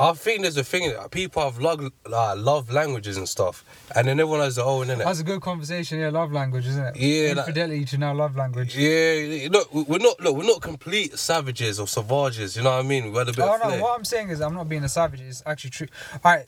I 0.00 0.12
think 0.12 0.42
there's 0.42 0.56
a 0.56 0.62
thing 0.62 0.90
that 0.92 1.10
people 1.10 1.42
have 1.42 1.58
love, 1.58 1.90
uh, 2.06 2.36
love 2.36 2.70
languages 2.70 3.16
and 3.16 3.28
stuff, 3.28 3.64
and 3.96 4.06
then 4.06 4.20
everyone 4.20 4.38
has 4.40 4.54
their 4.54 4.64
own, 4.64 4.86
innit? 4.86 4.98
That's 4.98 5.18
a 5.18 5.24
good 5.24 5.40
conversation. 5.40 5.98
Yeah, 5.98 6.10
love 6.10 6.30
language, 6.30 6.68
isn't 6.68 6.84
it? 6.84 6.96
Yeah, 6.96 7.30
like- 7.32 7.48
Infidelity 7.48 7.84
to 7.86 7.98
now 7.98 8.14
love 8.14 8.36
language. 8.36 8.76
Yeah, 8.76 9.48
look, 9.50 9.74
we're 9.74 9.98
not 9.98 10.20
look, 10.20 10.36
we're 10.36 10.46
not 10.46 10.62
complete 10.62 11.18
savages 11.18 11.80
or 11.80 11.88
savages. 11.88 12.56
You 12.56 12.62
know 12.62 12.76
what 12.76 12.84
I 12.84 12.88
mean? 12.88 13.10
We 13.10 13.18
had 13.18 13.28
a 13.28 13.32
bit 13.32 13.40
Oh 13.40 13.56
no, 13.60 13.82
what 13.82 13.98
I'm 13.98 14.04
saying 14.04 14.28
is 14.28 14.40
I'm 14.40 14.54
not 14.54 14.68
being 14.68 14.84
a 14.84 14.88
savage. 14.88 15.20
It's 15.20 15.42
actually 15.44 15.70
true. 15.70 15.88
All 16.24 16.32
right 16.32 16.46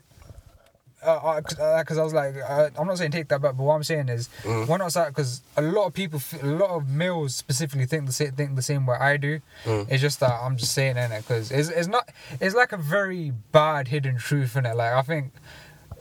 because 1.01 1.59
uh, 1.59 1.63
uh 1.63 1.83
I, 1.97 1.99
uh, 1.99 2.01
I, 2.01 2.05
was 2.05 2.13
like, 2.13 2.37
uh, 2.37 2.71
I'm 2.79 2.87
not 2.87 2.99
saying 2.99 3.11
take 3.11 3.29
that 3.29 3.41
back, 3.41 3.57
but 3.57 3.65
what 3.65 3.75
I'm 3.75 3.83
saying 3.83 4.09
is, 4.11 4.29
mm-hmm. 4.43 4.51
mm. 4.51 4.69
why 4.69 4.77
not 4.77 4.91
start? 4.91 5.15
Because 5.15 5.41
a 5.57 5.63
lot 5.63 5.87
of 5.87 5.95
people, 5.95 6.21
a 6.43 6.47
lot 6.47 6.71
of 6.71 6.89
males 6.89 7.35
specifically, 7.35 7.87
think 7.87 8.07
the 8.07 8.13
same 8.13 8.33
think 8.33 8.55
the 8.55 8.63
same 8.63 8.87
way 8.87 8.97
I 8.97 9.17
do. 9.17 9.41
Mm. 9.65 9.91
It's 9.91 10.03
just 10.03 10.21
that 10.21 10.33
I'm 10.33 10.57
just 10.57 10.73
saying 10.73 10.97
it 10.97 11.11
because 11.17 11.51
it's 11.51 11.71
it's 11.71 11.89
not 11.89 12.09
it's 12.41 12.55
like 12.55 12.73
a 12.73 12.77
very 12.77 13.33
bad 13.53 13.89
hidden 13.89 14.19
truth 14.19 14.57
in 14.57 14.67
it. 14.67 14.77
Like 14.77 14.93
I 14.93 15.03
think 15.03 15.33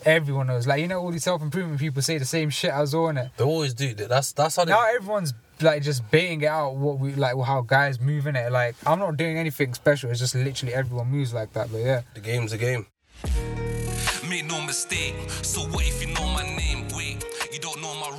everyone 0.05 0.47
knows. 0.47 0.67
Like 0.67 0.81
you 0.81 0.87
know, 0.87 0.99
all 0.99 1.11
these 1.11 1.23
self 1.23 1.41
improvement 1.41 1.79
people 1.79 2.01
say 2.01 2.17
the 2.17 2.25
same 2.25 2.49
shit 2.49 2.71
as 2.71 2.93
all 2.93 3.09
in 3.09 3.17
it. 3.17 3.31
They 3.37 3.43
always 3.43 3.73
do. 3.73 3.93
That's 3.93 4.33
that's 4.33 4.57
how 4.57 4.65
they... 4.65 4.71
now 4.71 4.85
everyone's 4.93 5.33
like 5.61 5.81
just 5.81 6.09
baiting 6.11 6.45
out 6.45 6.75
what 6.75 6.99
we 6.99 7.13
like 7.15 7.35
how 7.45 7.61
guys 7.61 7.99
move 7.99 8.27
in 8.27 8.35
it. 8.35 8.51
Like 8.51 8.75
I'm 8.85 8.99
not 8.99 9.15
doing 9.15 9.37
anything 9.37 9.73
special. 9.73 10.09
It's 10.09 10.19
just 10.19 10.35
literally 10.35 10.73
everyone 10.73 11.07
moves 11.07 11.33
like 11.33 11.53
that. 11.53 11.71
But 11.71 11.79
yeah, 11.79 12.01
the 12.13 12.21
game's 12.21 12.51
a 12.51 12.57
game 12.57 12.87
no 14.49 14.59
mistake. 14.61 15.13
So 15.43 15.61
what 15.61 15.85
if 15.85 16.01
you 16.01 16.13
know 16.13 16.27
my 16.27 16.43
name? 16.43 16.87
Wait, 16.95 17.23
you 17.53 17.59
don't 17.59 17.79
know 17.81 17.93
my 17.95 18.09